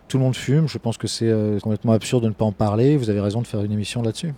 Tout 0.08 0.18
le 0.18 0.24
monde 0.24 0.36
fume. 0.36 0.68
Je 0.68 0.76
pense 0.76 0.98
que 0.98 1.06
c'est 1.06 1.32
complètement 1.62 1.92
absurde 1.92 2.24
de 2.24 2.28
ne 2.28 2.34
pas 2.34 2.44
en 2.44 2.52
parler. 2.52 2.98
Vous 2.98 3.08
avez 3.08 3.20
raison 3.20 3.40
de 3.40 3.46
faire 3.46 3.62
une 3.62 3.72
émission 3.72 4.02
là-dessus. 4.02 4.34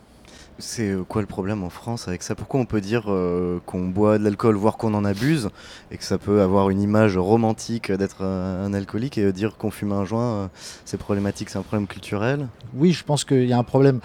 C'est 0.59 0.91
euh, 0.91 1.05
quoi 1.05 1.21
le 1.21 1.27
problème 1.27 1.63
en 1.65 1.71
France 1.71 2.09
avec 2.09 2.23
ça? 2.23 2.35
Pourquoi 2.35 2.61
on 2.61 2.65
peut 2.65 2.81
dire 2.81 3.05
euh, 3.09 3.61
qu'on 3.67 3.89
boit 3.89 4.19
de 4.19 4.25
l'alcool, 4.25 4.57
voire 4.57 4.79
qu'on 4.79 4.95
en 4.95 5.05
abuse, 5.05 5.51
et 5.91 5.99
que 5.99 6.05
ça 6.05 6.17
peut 6.17 6.41
avoir 6.41 6.71
une 6.71 6.81
image 6.81 7.19
romantique 7.19 7.93
d'être 7.93 8.23
un, 8.23 8.73
alcoolique, 8.73 9.19
et 9.19 9.33
dire 9.33 9.57
qu'on 9.59 9.71
fume 9.71 9.93
un 9.93 10.05
joint, 10.07 10.35
euh, 10.35 10.49
c'est 10.87 10.97
problématique, 10.97 11.51
c'est 11.51 11.59
un 11.59 11.63
problème 11.63 11.87
culturel? 11.87 12.49
Oui, 12.75 12.93
je 12.93 13.05
pense 13.05 13.25
qu'il 13.25 13.47
y 13.47 13.53
a 13.53 13.59
un 13.59 13.65
problème 13.65 14.01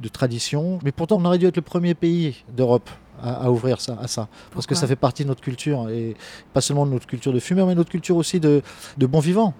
de 0.00 0.08
tradition, 0.08 0.80
mais 0.82 0.90
pourtant 0.90 1.18
on 1.20 1.24
aurait 1.24 1.38
dû 1.38 1.46
être 1.46 1.56
le 1.56 1.62
premier 1.62 1.94
pays 1.94 2.44
d'Europe 2.56 2.90
à, 3.22 3.52
ouvrir 3.52 3.80
ça, 3.80 3.96
à 4.02 4.08
ça. 4.08 4.28
Parce 4.52 4.66
que 4.66 4.74
ça 4.74 4.88
fait 4.88 4.96
partie 4.96 5.22
de 5.22 5.28
notre 5.28 5.42
culture, 5.42 5.88
et 5.88 6.16
pas 6.52 6.60
seulement 6.60 6.84
de 6.84 6.90
notre 6.90 7.06
culture 7.06 7.32
de 7.32 7.38
fumeur, 7.38 7.68
mais 7.68 7.74
de 7.74 7.78
notre 7.78 7.90
culture 7.90 8.16
aussi 8.16 8.40
de, 8.40 8.62
de 8.98 9.06
bon 9.06 9.20
vivant. 9.20 9.54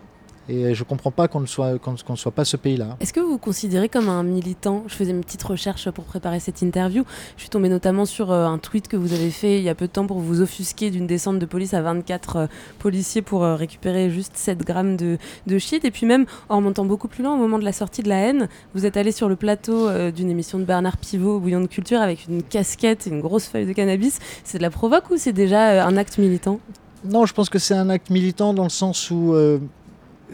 Et 0.52 0.74
je 0.74 0.80
ne 0.82 0.84
comprends 0.84 1.10
pas 1.10 1.28
qu'on 1.28 1.40
ne, 1.40 1.46
soit, 1.46 1.78
qu'on, 1.78 1.92
ne 1.92 2.16
soit 2.16 2.30
pas 2.30 2.44
ce 2.44 2.58
pays-là. 2.58 2.98
Est-ce 3.00 3.14
que 3.14 3.20
vous 3.20 3.30
vous 3.30 3.38
considérez 3.38 3.88
comme 3.88 4.10
un 4.10 4.22
militant? 4.22 4.84
Je 4.86 4.94
faisais 4.94 5.10
une 5.10 5.22
petite 5.22 5.42
recherche 5.42 5.90
pour 5.90 6.04
préparer 6.04 6.40
cette 6.40 6.60
interview. 6.60 7.04
Je 7.36 7.42
suis 7.42 7.48
tombée 7.48 7.70
notamment 7.70 8.04
sur 8.04 8.30
euh, 8.30 8.44
un 8.44 8.58
tweet 8.58 8.86
que 8.86 8.98
vous 8.98 9.14
avez 9.14 9.30
fait 9.30 9.56
il 9.56 9.64
y 9.64 9.70
a 9.70 9.74
peu 9.74 9.86
de 9.86 9.92
temps 9.92 10.06
pour 10.06 10.18
vous 10.18 10.42
offusquer 10.42 10.90
d'une 10.90 11.06
descente 11.06 11.38
de 11.38 11.46
police 11.46 11.72
à 11.72 11.80
24 11.80 12.36
euh, 12.36 12.46
policiers 12.78 13.22
pour 13.22 13.44
euh, 13.44 13.56
récupérer 13.56 14.10
juste 14.10 14.36
7 14.36 14.58
grammes 14.58 14.98
de, 14.98 15.16
de, 15.46 15.58
shit. 15.58 15.86
Et 15.86 15.90
puis 15.90 16.04
même, 16.04 16.26
en 16.50 16.56
remontant 16.58 16.84
beaucoup 16.84 17.08
plus 17.08 17.24
loin, 17.24 17.32
au 17.32 17.38
moment 17.38 17.58
de 17.58 17.64
la 17.64 17.72
sortie 17.72 18.02
de 18.02 18.10
La 18.10 18.18
haine, 18.18 18.48
vous 18.74 18.84
êtes 18.84 18.98
allé 18.98 19.10
sur 19.10 19.30
le 19.30 19.36
plateau 19.36 19.88
d'une 20.10 20.30
émission 20.30 20.58
de 20.58 20.64
Bernard 20.64 20.98
Pivot, 20.98 21.40
Bouillon 21.40 21.62
de 21.62 21.66
Culture, 21.66 22.02
avec 22.02 22.26
une 22.28 22.42
casquette 22.42 23.06
et 23.06 23.10
une 23.10 23.22
grosse 23.22 23.46
feuille 23.46 23.66
de 23.66 23.72
cannabis. 23.72 24.18
C'est 24.44 24.58
de 24.58 24.62
la 24.62 24.70
provoque 24.70 25.08
ou 25.10 25.16
c'est 25.16 25.32
déjà 25.32 25.86
un 25.86 25.96
acte 25.96 26.18
militant? 26.18 26.60
Non, 27.04 27.24
je 27.24 27.32
pense 27.32 27.48
que 27.48 27.58
c'est 27.58 27.74
un 27.74 27.88
acte 27.88 28.10
militant 28.10 28.52
dans 28.52 28.64
le 28.64 28.68
sens 28.68 29.10
où 29.10 29.34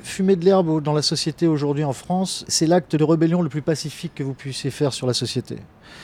fumer 0.02 0.36
de 0.36 0.44
l'herbe 0.44 0.82
dans 0.82 0.92
la 0.92 1.02
société 1.02 1.46
aujourd'hui 1.46 1.84
en 1.84 1.92
France, 1.92 2.44
c'est 2.48 2.66
l'acte 2.66 2.96
de 2.96 3.04
rébellion 3.04 3.42
le 3.42 3.48
plus 3.48 3.62
pacifique 3.62 4.14
que 4.14 4.22
vous 4.22 4.34
puissiez 4.34 4.70
faire 4.70 4.92
sur 4.92 5.06
la 5.06 5.14
société. 5.14 5.56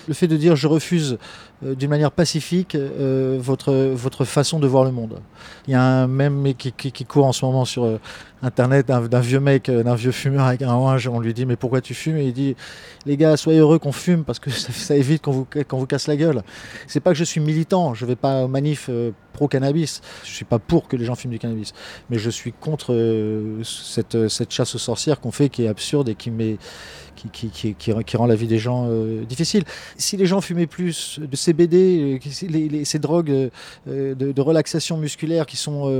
Le 0.08 0.14
fait 0.14 0.28
de 0.28 0.36
dire 0.36 0.56
je 0.56 0.68
refuse 0.68 1.18
euh, 1.64 1.74
d'une 1.74 1.90
manière 1.90 2.10
pacifique 2.10 2.74
euh, 2.74 3.38
votre, 3.40 3.72
votre 3.72 4.24
façon 4.24 4.58
de 4.58 4.66
voir 4.66 4.84
le 4.84 4.90
monde. 4.90 5.20
Il 5.66 5.72
y 5.72 5.74
a 5.74 5.82
un 5.82 6.06
même 6.06 6.54
qui, 6.54 6.72
qui, 6.72 7.04
court 7.04 7.26
en 7.26 7.32
ce 7.32 7.44
moment 7.44 7.64
sur 7.64 7.84
euh, 7.84 8.00
internet 8.42 8.86
d'un 8.86 9.20
vieux 9.20 9.40
mec, 9.40 9.70
d'un 9.70 9.94
vieux 9.94 10.10
fumeur 10.10 10.46
avec 10.46 10.62
un 10.62 10.68
orange. 10.68 11.08
On 11.08 11.20
lui 11.20 11.32
dit 11.32 11.46
mais 11.46 11.56
pourquoi 11.56 11.80
tu 11.80 11.94
fumes? 11.94 12.16
Et 12.16 12.26
il 12.26 12.32
dit 12.32 12.56
les 13.06 13.16
gars 13.16 13.36
soyez 13.36 13.60
heureux 13.60 13.78
qu'on 13.78 13.92
fume 13.92 14.24
parce 14.24 14.38
que 14.38 14.50
ça, 14.50 14.96
évite 14.96 15.22
qu'on 15.22 15.32
vous, 15.32 15.46
vous 15.70 15.86
casse 15.86 16.06
la 16.06 16.16
gueule. 16.16 16.42
C'est 16.86 17.00
pas 17.00 17.12
que 17.12 17.18
je 17.18 17.24
suis 17.24 17.40
militant, 17.40 17.94
je 17.94 18.04
vais 18.04 18.16
pas 18.16 18.44
au 18.44 18.48
manif 18.48 18.90
pro 19.32 19.48
cannabis. 19.48 20.00
Je 20.24 20.30
suis 20.30 20.44
pas 20.44 20.58
pour 20.58 20.88
que 20.88 20.96
les 20.96 21.04
gens 21.04 21.14
fument 21.14 21.32
du 21.32 21.38
cannabis, 21.38 21.72
mais 22.10 22.18
je 22.18 22.30
suis 22.30 22.52
contre 22.52 22.94
cette, 23.64 24.28
cette 24.28 24.52
chasse 24.52 24.74
aux 24.74 24.78
sorcières 24.78 25.20
qu'on 25.20 25.32
fait 25.32 25.48
qui 25.48 25.64
est 25.64 25.68
absurde 25.68 26.08
et 26.08 26.14
qui 26.14 26.30
met 26.30 26.58
qui, 27.14 27.74
qui, 27.74 28.16
rend 28.16 28.26
la 28.26 28.34
vie 28.34 28.46
des 28.46 28.58
gens 28.58 28.86
euh, 28.88 29.24
difficile. 29.24 29.64
Si 29.96 30.16
les 30.16 30.26
gens 30.26 30.40
fumaient 30.40 30.66
plus 30.66 31.20
de 31.20 31.36
CBD, 31.36 32.20
euh, 32.24 32.84
ces 32.84 32.98
drogues 32.98 33.50
euh, 33.88 34.14
de, 34.14 34.40
relaxation 34.40 34.98
musculaire 34.98 35.46
qui 35.46 35.56
sont 35.56 35.90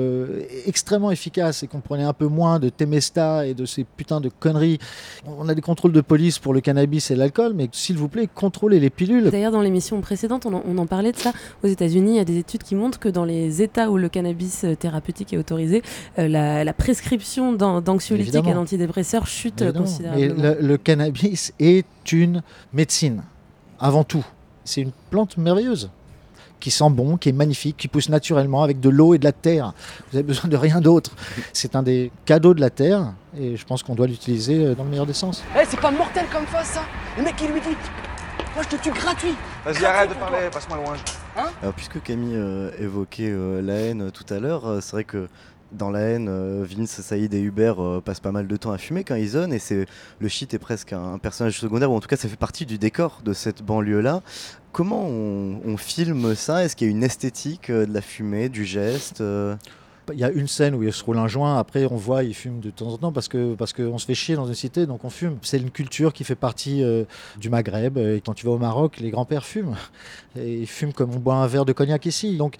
extrêmement 0.66 1.10
efficaces 1.10 1.62
et 1.62 1.66
qu'on 1.66 1.80
prenait 1.80 2.04
un 2.04 2.12
peu 2.12 2.26
moins 2.26 2.58
de 2.58 2.68
Temesta 2.68 3.46
et 3.46 3.54
de 3.54 3.64
ces 3.64 3.84
putains 3.84 4.20
de 4.20 4.28
conneries, 4.28 4.78
on 5.26 5.48
a 5.48 5.54
des 5.54 5.62
contrôles 5.62 5.92
de 5.92 6.00
police 6.02 6.38
pour 6.38 6.52
le 6.52 6.60
cannabis 6.60 7.10
et 7.10 7.16
l'alcool, 7.16 7.54
mais 7.54 7.68
s'il 7.72 7.96
vous 7.96 8.08
plaît, 8.08 8.28
contrôlez 8.32 8.80
les 8.80 8.90
pilules. 8.90 9.30
D'ailleurs, 9.30 9.52
dans 9.52 9.62
l'émission 9.62 9.98
précédente, 10.02 10.46
on 10.46 10.78
en, 10.78 10.86
parlait 10.86 11.12
de 11.12 11.16
ça. 11.16 11.32
Aux 11.62 11.68
États-Unis, 11.68 12.12
il 12.12 12.16
y 12.16 12.20
a 12.20 12.24
des 12.24 12.38
études 12.38 12.62
qui 12.62 12.74
montrent 12.74 12.98
que 12.98 13.08
dans 13.08 13.24
les 13.24 13.62
États 13.62 13.90
où 13.90 13.96
le 13.96 14.10
cannabis 14.10 14.66
thérapeutique 14.78 15.32
est 15.32 15.38
autorisé, 15.38 15.82
la, 16.18 16.72
prescription 16.74 17.52
d'anxiolytiques 17.52 18.46
et 18.46 18.52
d'antidépresseurs 18.52 19.26
chute 19.26 19.72
considérablement. 19.72 20.54
le, 20.60 20.66
le 20.66 20.76
cannabis 20.76 21.03
est 21.58 22.12
une 22.12 22.42
médecine, 22.72 23.22
avant 23.80 24.04
tout. 24.04 24.24
C'est 24.64 24.80
une 24.80 24.92
plante 25.10 25.36
merveilleuse 25.36 25.90
qui 26.64 26.70
sent 26.70 26.88
bon, 26.88 27.18
qui 27.18 27.28
est 27.28 27.32
magnifique, 27.32 27.76
qui 27.76 27.88
pousse 27.88 28.08
naturellement 28.08 28.62
avec 28.62 28.80
de 28.80 28.88
l'eau 28.88 29.12
et 29.12 29.18
de 29.18 29.24
la 29.24 29.32
terre. 29.32 29.74
Vous 30.10 30.16
avez 30.16 30.22
besoin 30.22 30.48
de 30.48 30.56
rien 30.56 30.80
d'autre. 30.80 31.10
C'est 31.52 31.76
un 31.76 31.82
des 31.82 32.10
cadeaux 32.24 32.54
de 32.54 32.60
la 32.62 32.70
terre 32.70 33.12
et 33.38 33.56
je 33.56 33.64
pense 33.66 33.82
qu'on 33.82 33.94
doit 33.94 34.06
l'utiliser 34.06 34.64
euh, 34.64 34.74
dans 34.74 34.84
le 34.84 34.88
meilleur 34.88 35.04
des 35.04 35.12
sens. 35.12 35.44
Eh, 35.54 35.64
c'est 35.68 35.78
pas 35.78 35.90
mortel 35.90 36.24
comme 36.32 36.46
face 36.46 36.68
ça 36.68 36.82
Le 37.18 37.22
mec 37.22 37.36
qui 37.36 37.48
lui 37.48 37.60
dit 37.60 37.76
Moi 38.54 38.62
je 38.62 38.76
te 38.76 38.82
tue 38.82 38.92
gratuit 38.92 39.34
Vas-y, 39.66 39.84
arrête 39.84 40.08
de 40.08 40.14
parler, 40.14 40.38
passe-moi 40.50 40.78
le 40.78 40.84
Hein? 41.36 41.50
Alors, 41.60 41.74
puisque 41.74 42.00
Camille 42.00 42.36
euh, 42.36 42.70
évoquait 42.78 43.28
euh, 43.28 43.60
la 43.60 43.74
haine 43.74 44.10
tout 44.12 44.32
à 44.32 44.38
l'heure, 44.38 44.78
c'est 44.80 44.92
vrai 44.92 45.04
que 45.04 45.28
dans 45.72 45.90
la 45.90 46.00
haine, 46.00 46.28
euh, 46.28 46.64
Vince, 46.68 47.00
Saïd 47.00 47.34
et 47.34 47.40
Hubert 47.40 47.82
euh, 47.82 48.00
passent 48.00 48.20
pas 48.20 48.32
mal 48.32 48.46
de 48.46 48.56
temps 48.56 48.70
à 48.70 48.78
fumer 48.78 49.04
quand 49.04 49.16
ils 49.16 49.30
zonent 49.30 49.52
et 49.52 49.58
c'est 49.58 49.86
le 50.18 50.28
shit 50.28 50.54
est 50.54 50.58
presque 50.58 50.92
un, 50.92 51.18
personnage 51.18 51.58
secondaire 51.58 51.90
ou 51.90 51.96
en 51.96 52.00
tout 52.00 52.08
cas 52.08 52.16
ça 52.16 52.28
fait 52.28 52.36
partie 52.36 52.66
du 52.66 52.78
décor 52.78 53.20
de 53.24 53.32
cette 53.32 53.62
banlieue 53.62 54.00
là. 54.00 54.22
Comment 54.72 55.06
on, 55.06 55.76
filme 55.76 56.34
ça? 56.34 56.64
Est-ce 56.64 56.74
qu'il 56.74 56.88
y 56.88 56.90
a 56.90 56.92
une 56.92 57.04
esthétique 57.04 57.70
euh, 57.70 57.86
de 57.86 57.94
la 57.94 58.00
fumée, 58.00 58.48
du 58.48 58.64
geste 58.64 59.22
il 60.12 60.18
y 60.18 60.24
a 60.24 60.30
une 60.30 60.48
scène 60.48 60.74
où 60.74 60.82
il 60.82 60.92
se 60.92 61.02
roule 61.02 61.16
un 61.16 61.28
joint, 61.28 61.58
après 61.58 61.86
on 61.86 61.96
voit, 61.96 62.24
il 62.24 62.34
fume 62.34 62.60
de 62.60 62.68
temps 62.68 62.88
en 62.88 62.98
temps 62.98 63.10
parce 63.10 63.26
que 63.26 63.54
parce 63.54 63.72
qu'on 63.72 63.96
se 63.96 64.04
fait 64.04 64.14
chier 64.14 64.36
dans 64.36 64.44
une 64.44 64.52
cité, 64.52 64.84
donc 64.84 65.02
on 65.02 65.08
fume. 65.08 65.38
C'est 65.40 65.56
une 65.56 65.70
culture 65.70 66.12
qui 66.12 66.24
fait 66.24 66.34
partie 66.34 66.84
du 67.40 67.48
Maghreb. 67.48 67.96
Et 67.96 68.20
quand 68.22 68.34
tu 68.34 68.44
vas 68.44 68.52
au 68.52 68.58
Maroc, 68.58 68.98
les 69.00 69.08
grands-pères 69.08 69.46
fument. 69.46 69.76
Et 70.38 70.58
ils 70.58 70.66
fument 70.66 70.92
comme 70.92 71.14
on 71.14 71.20
boit 71.20 71.36
un 71.36 71.46
verre 71.46 71.64
de 71.64 71.72
cognac 71.72 72.04
ici. 72.04 72.36
Donc 72.36 72.56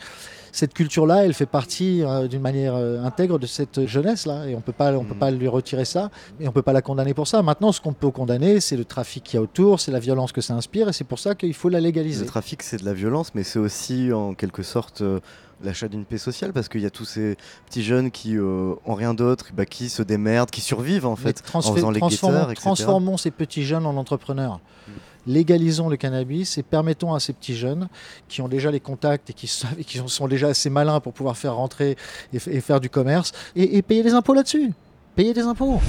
cette 0.55 0.73
culture-là, 0.73 1.25
elle 1.25 1.35
fait 1.35 1.47
partie 1.47 2.05
euh, 2.05 2.29
d'une 2.29 2.40
manière 2.40 2.77
euh, 2.77 3.03
intègre 3.03 3.40
de 3.40 3.47
cette 3.47 3.87
jeunesse-là, 3.87 4.47
et 4.47 4.55
on 4.55 4.61
peut 4.61 4.73
pas, 4.73 4.93
on 4.93 5.03
peut 5.03 5.14
mm. 5.14 5.19
pas 5.19 5.31
lui 5.33 5.49
retirer 5.49 5.85
ça, 5.85 6.11
et 6.38 6.47
on 6.47 6.53
peut 6.53 6.62
pas 6.62 6.73
la 6.73 6.81
condamner 6.81 7.12
pour 7.12 7.27
ça. 7.27 7.43
Maintenant, 7.43 7.73
ce 7.73 7.81
qu'on 7.81 7.93
peut 7.93 8.12
condamner, 8.12 8.61
c'est 8.61 8.77
le 8.77 8.85
trafic 8.85 9.25
qu'il 9.25 9.37
y 9.37 9.38
a 9.38 9.43
autour, 9.43 9.81
c'est 9.81 9.90
la 9.90 9.99
violence 9.99 10.31
que 10.31 10.40
ça 10.40 10.55
inspire, 10.55 10.88
et 10.88 10.93
c'est 10.93 11.03
pour 11.03 11.19
ça 11.19 11.35
qu'il 11.35 11.55
faut 11.55 11.71
la 11.71 11.81
légaliser. 11.81 12.21
Le 12.21 12.29
trafic, 12.29 12.62
c'est 12.62 12.77
de 12.77 12.85
la 12.85 12.95
violence, 12.95 13.35
mais 13.35 13.43
c'est 13.43 13.59
aussi 13.59 14.12
en 14.12 14.35
quelque 14.35 14.62
sorte 14.62 15.01
euh, 15.01 15.19
l'achat 15.64 15.88
d'une 15.88 16.05
paix 16.05 16.19
sociale 16.19 16.53
parce 16.53 16.69
qu'il 16.69 16.83
y 16.83 16.87
a 16.87 16.90
tous 16.90 17.05
ces 17.05 17.37
petits 17.67 17.83
jeunes 17.83 18.12
qui 18.12 18.37
ont 18.38 18.95
rien 18.95 19.14
d'autre, 19.14 19.47
bah, 19.55 19.67
qui 19.67 19.88
se 19.88 20.03
démerdent, 20.03 20.51
qui 20.51 20.61
survivent 20.61 21.07
en 21.07 21.17
fait 21.17 21.43
en 21.53 21.62
faisant 21.62 21.90
les 21.90 22.01
guetteurs, 22.01 22.53
Transformons 22.55 23.17
ces 23.17 23.31
petits 23.31 23.64
jeunes 23.64 23.87
en 23.87 23.97
entrepreneurs. 23.97 24.61
Mm. 24.87 24.93
Légalisons 25.27 25.89
le 25.89 25.97
cannabis 25.97 26.59
et 26.59 26.63
permettons 26.63 27.15
à 27.15 27.21
ces 27.21 27.33
petits 27.33 27.57
jeunes 27.57 27.89
qui 28.29 28.43
ont 28.43 28.49
déjà 28.49 28.71
les 28.71 28.81
contacts 28.81 29.31
et 29.31 29.33
qui, 29.33 29.47
savent, 29.47 29.79
et 29.79 29.85
qui 29.85 30.01
sont 30.07 30.29
déjà 30.29 30.49
assez 30.49 30.71
malins 30.71 31.01
pour 31.01 31.13
pouvoir 31.13 31.37
faire 31.37 31.55
rentrer 31.55 31.97
et, 32.33 32.37
et 32.37 32.61
faire 32.61 32.81
du 32.81 32.91
commerce 32.91 33.33
et, 33.57 33.77
et 33.77 33.83
payer 33.83 34.03
des 34.03 34.13
impôts 34.13 34.35
là-dessus. 34.35 34.73
Payer 35.17 35.33
des 35.33 35.43
impôts. 35.43 35.81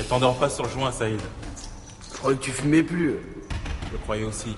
Et 0.00 0.04
t'endors 0.04 0.36
pas 0.36 0.50
sur 0.50 0.64
le 0.64 0.70
joint, 0.70 0.90
Saïd. 0.90 1.20
Je 2.12 2.18
croyais 2.18 2.36
que 2.36 2.42
tu 2.42 2.50
fumais 2.50 2.82
plus. 2.82 3.16
Je 3.86 3.92
le 3.92 3.98
croyais 3.98 4.24
aussi. 4.24 4.56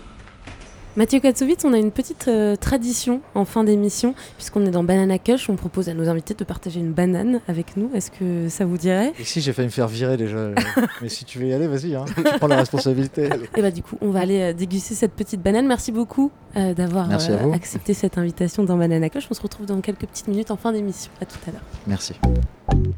Mathieu 0.94 1.20
Katsovitz, 1.20 1.64
on 1.64 1.72
a 1.72 1.78
une 1.78 1.90
petite 1.90 2.28
euh, 2.28 2.54
tradition 2.54 3.22
en 3.34 3.46
fin 3.46 3.64
d'émission, 3.64 4.14
puisqu'on 4.36 4.66
est 4.66 4.70
dans 4.70 4.84
Banana 4.84 5.18
Cush, 5.18 5.48
on 5.48 5.56
propose 5.56 5.88
à 5.88 5.94
nos 5.94 6.06
invités 6.10 6.34
de 6.34 6.44
partager 6.44 6.80
une 6.80 6.92
banane 6.92 7.40
avec 7.48 7.78
nous. 7.78 7.90
Est-ce 7.94 8.10
que 8.10 8.50
ça 8.50 8.66
vous 8.66 8.76
dirait? 8.76 9.14
Et 9.18 9.24
si 9.24 9.40
j'ai 9.40 9.54
failli 9.54 9.68
me 9.68 9.72
faire 9.72 9.88
virer 9.88 10.18
déjà. 10.18 10.50
Mais 11.00 11.08
si 11.08 11.24
tu 11.24 11.38
veux 11.38 11.46
y 11.46 11.54
aller, 11.54 11.66
vas-y, 11.66 11.94
hein. 11.94 12.04
tu 12.14 12.22
prends 12.22 12.46
la 12.46 12.56
responsabilité. 12.56 13.30
Et 13.56 13.62
bah 13.62 13.70
du 13.70 13.82
coup, 13.82 13.96
on 14.02 14.10
va 14.10 14.20
aller 14.20 14.40
euh, 14.40 14.52
déguster 14.52 14.94
cette 14.94 15.12
petite 15.12 15.40
banane. 15.40 15.66
Merci 15.66 15.92
beaucoup 15.92 16.30
euh, 16.56 16.74
d'avoir 16.74 17.08
accepté 17.54 17.94
cette 17.94 18.18
invitation 18.18 18.62
dans 18.62 18.76
Banana 18.76 19.08
Cush. 19.08 19.28
On 19.30 19.34
se 19.34 19.40
retrouve 19.40 19.64
dans 19.64 19.80
quelques 19.80 20.04
petites 20.06 20.28
minutes 20.28 20.50
en 20.50 20.58
fin 20.58 20.72
d'émission. 20.72 21.10
À 21.22 21.24
tout 21.24 21.38
à 21.48 21.52
l'heure. 21.52 21.62
Merci. 21.86 22.12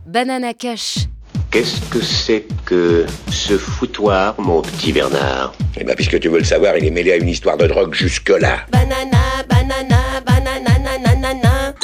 Banana 0.04 0.52
Cush. 0.52 1.07
Qu'est-ce 1.55 1.81
que 1.83 2.01
c'est 2.01 2.47
que 2.64 3.07
ce 3.31 3.57
foutoir, 3.57 4.35
mon 4.40 4.61
petit 4.61 4.93
Bernard? 4.93 5.55
Eh 5.79 5.85
ben, 5.85 5.95
puisque 5.95 6.19
tu 6.19 6.29
veux 6.29 6.38
le 6.38 6.45
savoir, 6.45 6.77
il 6.77 6.85
est 6.85 6.90
mêlé 6.90 7.12
à 7.12 7.17
une 7.17 7.29
histoire 7.29 7.57
de 7.57 7.69
drogue 7.69 7.95
jusque-là. 7.95 8.67
Banana, 8.73 9.19
banana, 9.49 10.21
banana, 10.27 10.99
nanana. 10.99 11.75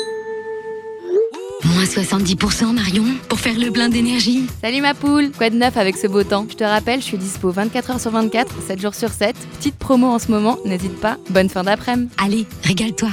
Moins 1.63 1.85
70% 1.85 2.73
Marion, 2.73 3.05
pour 3.29 3.39
faire 3.39 3.57
le 3.57 3.71
plein 3.71 3.89
d'énergie. 3.89 4.47
Salut 4.61 4.81
ma 4.81 4.95
poule 4.95 5.31
Quoi 5.31 5.51
de 5.51 5.57
neuf 5.57 5.77
avec 5.77 5.97
ce 5.97 6.09
beau 6.09 6.25
temps? 6.25 6.49
Je 6.51 6.57
te 6.57 6.65
rappelle, 6.65 6.99
je 7.01 7.05
suis 7.05 7.19
dispo 7.19 7.53
24h 7.53 8.01
sur 8.01 8.11
24, 8.11 8.53
7 8.67 8.81
jours 8.81 8.95
sur 8.97 9.11
7. 9.11 9.37
Petite 9.59 9.77
promo 9.77 10.09
en 10.09 10.19
ce 10.19 10.33
moment, 10.33 10.59
n'hésite 10.65 10.99
pas. 10.99 11.17
Bonne 11.29 11.49
fin 11.49 11.63
d'après-midi. 11.63 12.11
Allez, 12.19 12.45
régale-toi. 12.65 13.11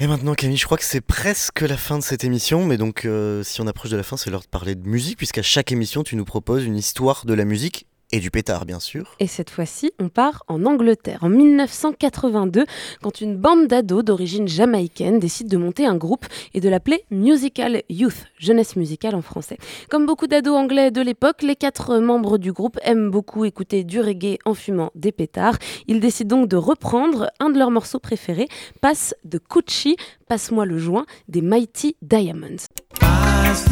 Et 0.00 0.06
maintenant 0.06 0.34
Camille, 0.34 0.56
je 0.56 0.64
crois 0.64 0.78
que 0.78 0.84
c'est 0.84 1.00
presque 1.00 1.60
la 1.62 1.76
fin 1.76 1.98
de 1.98 2.04
cette 2.04 2.22
émission, 2.22 2.64
mais 2.64 2.76
donc 2.76 3.04
euh, 3.04 3.42
si 3.42 3.60
on 3.60 3.66
approche 3.66 3.90
de 3.90 3.96
la 3.96 4.04
fin, 4.04 4.16
c'est 4.16 4.30
l'heure 4.30 4.42
de 4.42 4.46
parler 4.46 4.76
de 4.76 4.88
musique, 4.88 5.16
puisqu'à 5.16 5.42
chaque 5.42 5.72
émission, 5.72 6.04
tu 6.04 6.14
nous 6.14 6.24
proposes 6.24 6.64
une 6.64 6.76
histoire 6.76 7.26
de 7.26 7.34
la 7.34 7.44
musique 7.44 7.87
et 8.10 8.20
du 8.20 8.30
pétard, 8.30 8.64
bien 8.64 8.80
sûr. 8.80 9.14
Et 9.20 9.26
cette 9.26 9.50
fois-ci, 9.50 9.92
on 9.98 10.08
part 10.08 10.44
en 10.48 10.64
Angleterre, 10.64 11.18
en 11.22 11.28
1982, 11.28 12.64
quand 13.02 13.20
une 13.20 13.36
bande 13.36 13.66
d'ados 13.66 14.04
d'origine 14.04 14.48
jamaïcaine 14.48 15.18
décide 15.18 15.48
de 15.48 15.56
monter 15.56 15.84
un 15.86 15.96
groupe 15.96 16.26
et 16.54 16.60
de 16.60 16.68
l'appeler 16.68 17.04
Musical 17.10 17.82
Youth, 17.88 18.24
jeunesse 18.38 18.76
musicale 18.76 19.14
en 19.14 19.22
français. 19.22 19.58
Comme 19.90 20.06
beaucoup 20.06 20.26
d'ados 20.26 20.56
anglais 20.56 20.90
de 20.90 21.02
l'époque, 21.02 21.42
les 21.42 21.56
quatre 21.56 21.98
membres 21.98 22.38
du 22.38 22.52
groupe 22.52 22.78
aiment 22.82 23.10
beaucoup 23.10 23.44
écouter 23.44 23.84
du 23.84 24.00
reggae 24.00 24.38
en 24.44 24.54
fumant 24.54 24.90
des 24.94 25.12
pétards. 25.12 25.58
Ils 25.86 26.00
décident 26.00 26.38
donc 26.38 26.48
de 26.48 26.56
reprendre 26.56 27.30
un 27.40 27.50
de 27.50 27.58
leurs 27.58 27.70
morceaux 27.70 27.98
préférés, 27.98 28.48
Passe 28.80 29.14
de 29.24 29.38
Cucci, 29.38 29.96
Passe-moi 30.28 30.66
le 30.66 30.78
joint, 30.78 31.06
des 31.28 31.42
Mighty 31.42 31.96
Diamonds. 32.02 32.68
Pass 33.00 33.64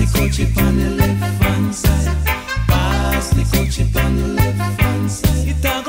Honestly, 3.17 3.45
coach, 3.45 3.79
you 3.79 3.87
on 3.99 4.37
live 4.37 4.77
fancy. 4.77 5.49
You 5.49 5.55
talk 5.63 5.86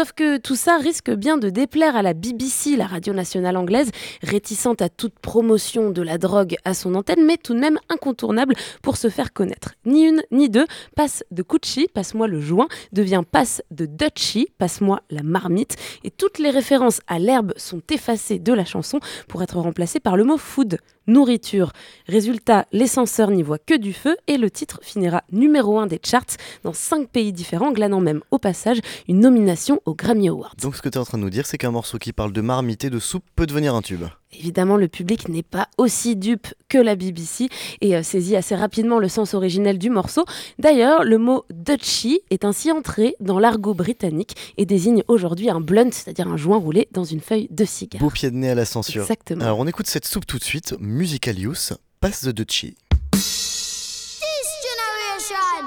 Sauf 0.00 0.12
que 0.12 0.38
tout 0.38 0.56
ça 0.56 0.78
risque 0.78 1.10
bien 1.10 1.36
de 1.36 1.50
déplaire 1.50 1.94
à 1.94 2.00
la 2.00 2.14
BBC, 2.14 2.74
la 2.74 2.86
radio 2.86 3.12
nationale 3.12 3.58
anglaise, 3.58 3.90
réticente 4.22 4.80
à 4.80 4.88
toute 4.88 5.18
promotion 5.18 5.90
de 5.90 6.00
la 6.00 6.16
drogue 6.16 6.56
à 6.64 6.72
son 6.72 6.94
antenne, 6.94 7.26
mais 7.26 7.36
tout 7.36 7.52
de 7.52 7.58
même 7.58 7.78
incontournable 7.90 8.54
pour 8.80 8.96
se 8.96 9.10
faire 9.10 9.34
connaître. 9.34 9.74
Ni 9.84 10.04
une 10.04 10.22
ni 10.30 10.48
deux, 10.48 10.64
passe 10.96 11.22
de 11.30 11.42
Cucci, 11.42 11.86
passe-moi 11.92 12.28
le 12.28 12.40
joint, 12.40 12.68
devient 12.92 13.24
passe 13.30 13.60
de 13.70 13.84
Dutchy, 13.84 14.48
passe-moi 14.56 15.02
la 15.10 15.22
marmite, 15.22 15.76
et 16.02 16.10
toutes 16.10 16.38
les 16.38 16.48
références 16.48 17.02
à 17.06 17.18
l'herbe 17.18 17.52
sont 17.58 17.82
effacées 17.90 18.38
de 18.38 18.54
la 18.54 18.64
chanson 18.64 19.00
pour 19.28 19.42
être 19.42 19.58
remplacées 19.58 20.00
par 20.00 20.16
le 20.16 20.24
mot 20.24 20.38
food, 20.38 20.78
nourriture. 21.10 21.72
Résultat, 22.08 22.66
les 22.72 22.86
censeurs 22.86 23.30
n'y 23.30 23.42
voient 23.42 23.58
que 23.58 23.76
du 23.76 23.92
feu 23.92 24.16
et 24.26 24.38
le 24.38 24.50
titre 24.50 24.80
finira 24.82 25.22
numéro 25.32 25.78
1 25.78 25.86
des 25.86 26.00
charts 26.02 26.36
dans 26.64 26.72
5 26.72 27.08
pays 27.08 27.32
différents, 27.32 27.72
glanant 27.72 28.00
même 28.00 28.22
au 28.30 28.38
passage 28.38 28.78
une 29.08 29.20
nomination 29.20 29.80
aux 29.84 29.94
Grammy 29.94 30.28
Awards. 30.28 30.54
Donc 30.62 30.76
ce 30.76 30.82
que 30.82 30.88
tu 30.88 30.98
es 30.98 31.00
en 31.00 31.04
train 31.04 31.18
de 31.18 31.22
nous 31.22 31.30
dire, 31.30 31.46
c'est 31.46 31.58
qu'un 31.58 31.70
morceau 31.70 31.98
qui 31.98 32.12
parle 32.12 32.32
de 32.32 32.40
marmite 32.40 32.84
et 32.84 32.90
de 32.90 32.98
soupe 32.98 33.24
peut 33.36 33.46
devenir 33.46 33.74
un 33.74 33.82
tube. 33.82 34.04
Évidemment, 34.32 34.76
le 34.76 34.86
public 34.86 35.28
n'est 35.28 35.42
pas 35.42 35.68
aussi 35.76 36.14
dupe 36.14 36.46
que 36.68 36.78
la 36.78 36.94
BBC 36.94 37.48
et 37.80 37.96
euh, 37.96 38.02
saisit 38.04 38.36
assez 38.36 38.54
rapidement 38.54 39.00
le 39.00 39.08
sens 39.08 39.34
originel 39.34 39.76
du 39.76 39.90
morceau. 39.90 40.24
D'ailleurs, 40.58 41.02
le 41.02 41.18
mot 41.18 41.44
Dutchy 41.50 42.20
est 42.30 42.44
ainsi 42.44 42.70
entré 42.70 43.16
dans 43.18 43.40
l'argot 43.40 43.74
britannique 43.74 44.36
et 44.56 44.66
désigne 44.66 45.02
aujourd'hui 45.08 45.50
un 45.50 45.60
blunt, 45.60 45.90
c'est-à-dire 45.90 46.28
un 46.28 46.36
joint 46.36 46.58
roulé 46.58 46.88
dans 46.92 47.02
une 47.02 47.20
feuille 47.20 47.48
de 47.50 47.64
cigare. 47.64 48.00
Beau 48.00 48.10
pied 48.10 48.30
de 48.30 48.36
nez 48.36 48.50
à 48.50 48.54
la 48.54 48.64
censure. 48.64 49.02
Exactement. 49.02 49.44
Alors 49.44 49.58
on 49.58 49.66
écoute 49.66 49.88
cette 49.88 50.06
soupe 50.06 50.26
tout 50.26 50.38
de 50.38 50.44
suite, 50.44 50.76
Musical 50.78 51.36
Youth, 51.36 51.72
passe 52.00 52.24
de 52.24 52.30
Dutchy. 52.30 52.76
This 53.12 54.46
generation 54.62 55.66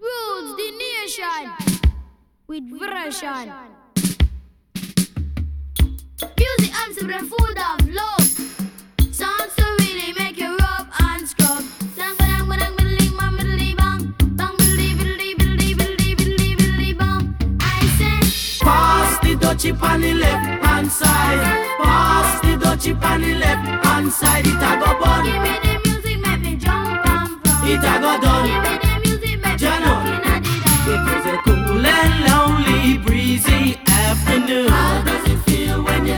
rules 0.00 0.56
the 0.56 0.72
nation 0.72 1.52
with 2.48 2.64
version. 2.80 3.52
chip 19.58 19.82
on 19.82 20.00
the 20.00 20.14
left 20.14 20.64
hand 20.64 20.90
side. 20.90 21.40
Pass 21.82 22.40
the 22.40 22.56
dough 22.56 22.76
chip 22.76 23.02
the 23.20 23.34
left 23.34 23.84
hand 23.84 24.12
side. 24.12 24.46
It 24.46 24.60
go 24.60 24.98
bun. 25.00 25.24
Give 25.24 25.42
me 25.42 25.54
the 25.64 25.80
music, 25.84 26.18
make 26.20 26.40
me 26.40 26.56
jump 26.56 27.06
and 27.06 27.42
pump. 27.42 27.64
It 27.68 27.80
go 27.82 28.20
done. 28.20 28.46
Give 28.46 28.62
me 28.64 28.74
the 28.84 28.92
music, 29.04 29.42
make 29.42 29.60
me 29.60 29.84
looking 29.84 30.22
at 30.32 30.42
it. 30.46 30.62
It 30.92 31.00
was 31.06 31.26
a 31.26 31.36
cool 31.44 31.86
and 31.86 32.14
lonely, 32.28 32.98
breezy 32.98 33.78
afternoon 33.86 35.27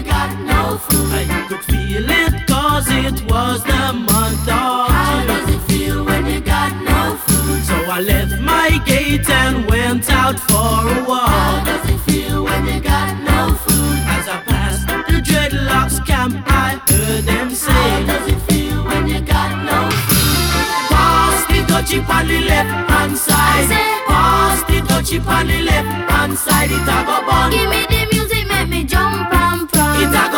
you 0.01 0.11
got 0.11 0.39
no 0.41 0.79
food? 0.79 1.27
You 1.29 1.43
could 1.49 1.65
feel 1.65 2.09
it 2.09 2.47
cause 2.47 2.89
it 2.89 3.23
was 3.31 3.63
the 3.65 3.93
month 3.93 4.49
of 4.49 4.89
How 4.97 5.25
does 5.27 5.55
it 5.55 5.61
feel 5.71 6.05
when 6.05 6.27
you 6.27 6.41
got 6.41 6.73
no 6.83 7.17
food? 7.27 7.63
So 7.65 7.75
I 7.91 8.01
left 8.01 8.41
my 8.41 8.81
gate 8.87 9.29
and 9.29 9.69
went 9.69 10.11
out 10.11 10.39
for 10.39 10.79
a 10.97 11.05
walk. 11.09 11.29
How 11.29 11.65
does 11.65 11.85
it 11.91 11.99
feel 12.09 12.45
when 12.45 12.67
you 12.67 12.81
got 12.81 13.09
no 13.31 13.55
food? 13.55 13.99
As 14.17 14.29
I 14.29 14.39
passed 14.51 14.87
the 14.87 15.21
dreadlocks 15.29 16.05
camp, 16.07 16.35
I 16.47 16.81
heard 16.89 17.25
them 17.25 17.51
say, 17.51 17.73
How 17.73 18.07
does 18.07 18.27
it 18.33 18.41
feel 18.49 18.85
when 18.85 19.09
you 19.09 19.21
got 19.21 19.51
no 19.71 19.79
food? 20.09 20.91
Pass 20.93 21.47
the 21.51 21.59
dutchie 21.71 22.09
on 22.09 22.27
the 22.29 22.41
left 22.41 22.91
hand 22.91 23.19
side. 23.19 23.69
Pass 24.07 24.63
the 24.65 24.79
dutchie 24.89 25.27
on 25.27 25.47
the 25.47 25.61
left 25.63 26.11
hand 26.11 26.39
side. 26.39 26.71
It 26.71 26.89
a 26.97 26.99
go 27.07 27.27
bun. 27.27 27.51
Give 27.51 27.69
me 27.69 27.83
the 27.91 28.00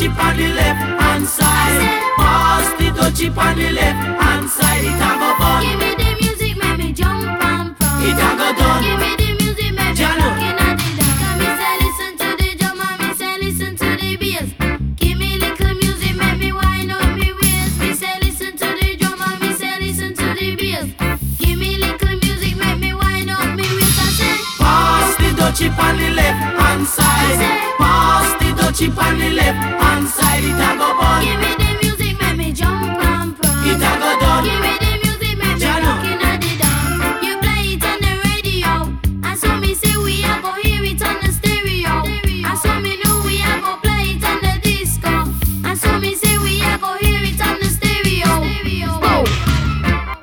Pass 0.00 0.08
dutchie 0.08 0.24
on 0.24 0.36
the 0.38 0.48
left 0.54 1.02
hand 1.02 1.26
side. 1.28 2.02
Pass 2.16 2.68
the 2.78 2.88
dutchie 2.90 3.36
on 3.36 3.58
the 3.58 3.70
left 3.70 4.22
hand 4.22 4.48
side. 4.48 4.84
It 4.84 4.96
a 4.96 5.10
go 5.20 5.34
fun. 5.36 5.62
Give 5.62 5.78
me 5.78 5.94
the 5.94 6.10
music, 6.22 6.56
make 6.56 6.78
me 6.78 6.92
jump 6.92 7.44
and 7.44 7.76
from. 7.76 8.00
It 8.00 8.16
a 8.16 8.28
go 8.38 8.48
done. 8.56 8.82
Give 8.82 8.98
me 8.98 9.10
the 9.20 9.28
music, 9.44 9.74
make 9.76 9.98
me 9.98 10.06
looking 10.24 10.56
at 10.56 10.76
the 10.80 10.88
dawn. 10.96 11.20
Come 11.20 11.38
me 11.38 11.48
say 11.60 11.74
listen 11.84 12.12
to 12.16 12.28
the 12.40 12.48
drum 12.56 12.80
and 12.80 12.96
me 13.02 13.14
say 13.14 13.38
listen 13.44 13.76
to 13.76 13.88
the 14.00 14.16
bass. 14.16 14.48
Give 14.96 15.18
me 15.18 15.36
little 15.36 15.74
music, 15.74 16.16
make 16.16 16.38
me 16.38 16.52
wind 16.52 16.92
up 16.92 17.16
me 17.18 17.28
waist. 17.36 17.78
Me 17.80 17.92
say 17.92 18.16
listen 18.22 18.56
to 18.56 18.68
the 18.80 18.96
drum 18.96 19.20
and 19.20 19.40
me 19.42 19.52
say 19.52 19.78
listen 19.80 20.14
to 20.14 20.26
the 20.32 20.56
bass. 20.56 20.88
Give 21.38 21.58
me 21.58 21.76
little 21.76 22.16
music, 22.24 22.56
make 22.56 22.78
me 22.78 22.94
wind 22.94 23.28
up 23.28 23.52
me 23.54 23.68
waist. 23.76 24.00
I 24.00 24.08
say 24.16 24.36
Pass 24.64 25.16
the 25.20 25.28
dutchie 25.36 25.68
on 25.76 25.98
the 25.98 26.08
left 26.16 26.40
hand 26.56 26.86
side. 26.86 27.60
Chip 28.80 28.96
on 28.96 29.18
the 29.18 29.28
left 29.30 29.58
hand 29.82 30.08
side, 30.08 30.42
it 30.42 30.56
a 30.56 30.70
go 30.80 30.88
bun. 30.96 31.20
Give 31.22 31.38
me 31.38 31.52
the 31.60 31.70
music, 31.82 32.18
make 32.18 32.36
me 32.38 32.50
jump 32.50 32.96
and 32.96 33.36
prance. 33.36 33.66
It 33.68 33.76
a 33.76 33.92
go 34.00 34.10
done. 34.20 34.44
Give 34.44 34.60
me 34.64 34.72
the 34.80 34.92
music, 35.04 35.36
make 35.36 35.58
me 35.60 35.68
rockin' 35.84 36.22
at 36.24 36.40
the 36.40 36.52
dance. 36.56 37.24
You 37.26 37.34
play 37.44 37.76
it 37.76 37.84
on 37.84 37.98
the 38.00 38.12
radio, 38.24 38.72
and 39.28 39.38
so 39.38 39.50
me 39.60 39.74
say 39.74 39.94
we 40.00 40.24
a 40.24 40.40
go 40.40 40.52
hear 40.64 40.82
it 40.82 41.02
on 41.02 41.16
the 41.20 41.30
stereo. 41.30 41.94
And 42.48 42.58
so 42.62 42.72
me 42.80 42.96
know 43.04 43.20
we 43.26 43.44
a 43.44 43.52
go 43.60 43.76
play 43.84 44.16
it 44.16 44.24
on 44.24 44.38
the 44.40 44.54
disco. 44.64 45.14
And 45.68 45.76
so 45.76 45.98
me 46.00 46.14
say 46.14 46.38
we 46.38 46.62
a 46.64 46.78
go 46.80 46.96
hear 47.04 47.20
it 47.20 47.40
on 47.44 47.60
the 47.60 47.68
stereo. 47.76 48.32
Whoa. 49.04 49.24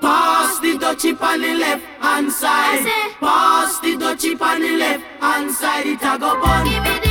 Pass 0.01 0.59
the 0.65 0.73
dutchie 0.81 1.13
on 1.21 1.41
the 1.41 1.53
left 1.61 1.83
hand 2.01 2.31
side. 2.31 2.89
Pass 3.19 3.79
the 3.81 3.93
dutchie 4.01 4.33
on 4.41 4.61
the 4.61 4.71
left 4.81 5.03
hand 5.21 5.51
side, 5.51 5.85
it 5.85 6.01
a 6.01 6.17
go 6.17 6.41
bun. 6.41 7.06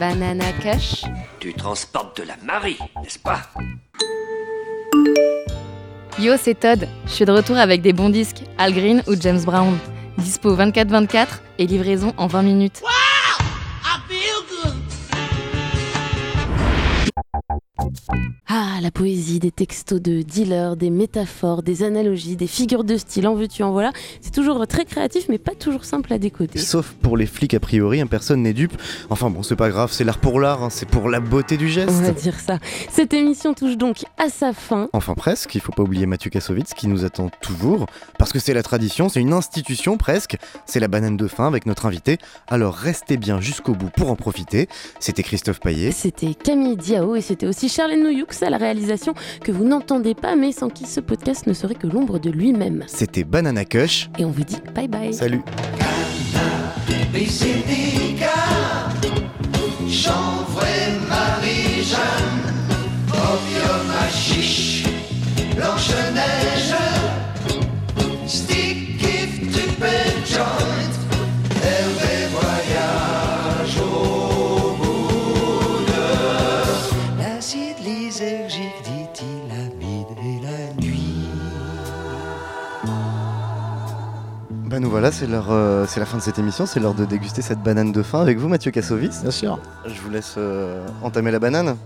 Banana 0.00 0.50
Kush. 0.62 1.04
Tu 1.40 1.52
transportes 1.52 2.22
de 2.22 2.26
la 2.26 2.32
Marie, 2.42 2.78
n'est-ce 3.02 3.18
pas? 3.18 3.42
Yo, 6.18 6.36
c'est 6.38 6.58
Todd. 6.58 6.88
Je 7.04 7.10
suis 7.10 7.26
de 7.26 7.30
retour 7.30 7.58
avec 7.58 7.82
des 7.82 7.92
bons 7.92 8.08
disques, 8.08 8.42
Al 8.56 8.72
Green 8.72 9.02
ou 9.06 9.12
James 9.20 9.42
Brown. 9.42 9.76
Dispo 10.16 10.56
24-24 10.56 11.26
et 11.58 11.66
livraison 11.66 12.14
en 12.16 12.28
20 12.28 12.42
minutes. 12.42 12.82
Ah, 18.52 18.80
la 18.82 18.90
poésie, 18.90 19.38
des 19.38 19.52
textos 19.52 20.02
de 20.02 20.22
dealers, 20.22 20.74
des 20.74 20.90
métaphores, 20.90 21.62
des 21.62 21.84
analogies, 21.84 22.34
des 22.34 22.48
figures 22.48 22.82
de 22.82 22.96
style, 22.96 23.28
en 23.28 23.36
veux-tu, 23.36 23.62
en 23.62 23.70
voilà. 23.70 23.92
C'est 24.22 24.34
toujours 24.34 24.66
très 24.66 24.84
créatif, 24.84 25.26
mais 25.28 25.38
pas 25.38 25.54
toujours 25.54 25.84
simple 25.84 26.12
à 26.12 26.18
décoder. 26.18 26.58
Sauf 26.58 26.90
pour 27.00 27.16
les 27.16 27.26
flics, 27.26 27.54
a 27.54 27.60
priori, 27.60 28.00
hein, 28.00 28.08
personne 28.08 28.42
n'est 28.42 28.52
dupe. 28.52 28.72
Enfin 29.08 29.30
bon, 29.30 29.44
c'est 29.44 29.54
pas 29.54 29.68
grave, 29.68 29.92
c'est 29.92 30.02
l'art 30.02 30.18
pour 30.18 30.40
l'art, 30.40 30.64
hein, 30.64 30.68
c'est 30.68 30.88
pour 30.88 31.08
la 31.08 31.20
beauté 31.20 31.56
du 31.56 31.68
geste. 31.68 31.92
On 31.92 32.02
va 32.02 32.10
dire 32.10 32.40
ça. 32.40 32.58
Cette 32.90 33.14
émission 33.14 33.54
touche 33.54 33.76
donc 33.76 33.98
à 34.18 34.28
sa 34.30 34.52
fin. 34.52 34.88
Enfin 34.94 35.14
presque, 35.14 35.54
il 35.54 35.60
faut 35.60 35.70
pas 35.70 35.84
oublier 35.84 36.06
Mathieu 36.06 36.28
Kassovitz 36.28 36.74
qui 36.74 36.88
nous 36.88 37.04
attend 37.04 37.30
toujours, 37.40 37.86
parce 38.18 38.32
que 38.32 38.40
c'est 38.40 38.52
la 38.52 38.64
tradition, 38.64 39.08
c'est 39.08 39.20
une 39.20 39.32
institution 39.32 39.96
presque, 39.96 40.36
c'est 40.66 40.80
la 40.80 40.88
banane 40.88 41.16
de 41.16 41.28
fin 41.28 41.46
avec 41.46 41.66
notre 41.66 41.86
invité, 41.86 42.18
alors 42.48 42.74
restez 42.74 43.16
bien 43.16 43.40
jusqu'au 43.40 43.74
bout 43.74 43.90
pour 43.90 44.10
en 44.10 44.16
profiter. 44.16 44.66
C'était 44.98 45.22
Christophe 45.22 45.60
Paillet. 45.60 45.92
C'était 45.92 46.34
Camille 46.34 46.76
Diao 46.76 47.14
et 47.14 47.20
c'était 47.20 47.46
aussi 47.46 47.68
Charlène 47.68 48.02
Noyoux 48.02 48.26
à 48.42 48.50
la 48.50 48.58
réalisation 48.58 49.14
que 49.42 49.52
vous 49.52 49.64
n'entendez 49.64 50.14
pas, 50.14 50.36
mais 50.36 50.52
sans 50.52 50.68
qui 50.68 50.86
ce 50.86 51.00
podcast 51.00 51.46
ne 51.46 51.52
serait 51.52 51.74
que 51.74 51.86
l'ombre 51.86 52.18
de 52.18 52.30
lui-même. 52.30 52.84
C'était 52.86 53.24
Banana 53.24 53.64
Kush. 53.64 54.10
Et 54.18 54.24
on 54.24 54.30
vous 54.30 54.44
dit 54.44 54.58
bye 54.74 54.88
bye. 54.88 55.14
Salut. 55.14 55.42
Voilà, 84.90 85.12
c'est 85.12 85.28
l'heure, 85.28 85.50
euh, 85.50 85.86
c'est 85.88 86.00
la 86.00 86.06
fin 86.06 86.18
de 86.18 86.22
cette 86.22 86.38
émission, 86.40 86.66
c'est 86.66 86.80
l'heure 86.80 86.94
de 86.94 87.04
déguster 87.04 87.42
cette 87.42 87.60
banane 87.60 87.92
de 87.92 88.02
fin 88.02 88.20
avec 88.20 88.38
vous 88.38 88.48
Mathieu 88.48 88.72
Kassovitz. 88.72 89.22
Bien 89.22 89.30
sûr. 89.30 89.60
Je 89.86 90.00
vous 90.00 90.10
laisse 90.10 90.34
euh, 90.36 90.84
entamer 91.02 91.30
la 91.30 91.38
banane. 91.38 91.76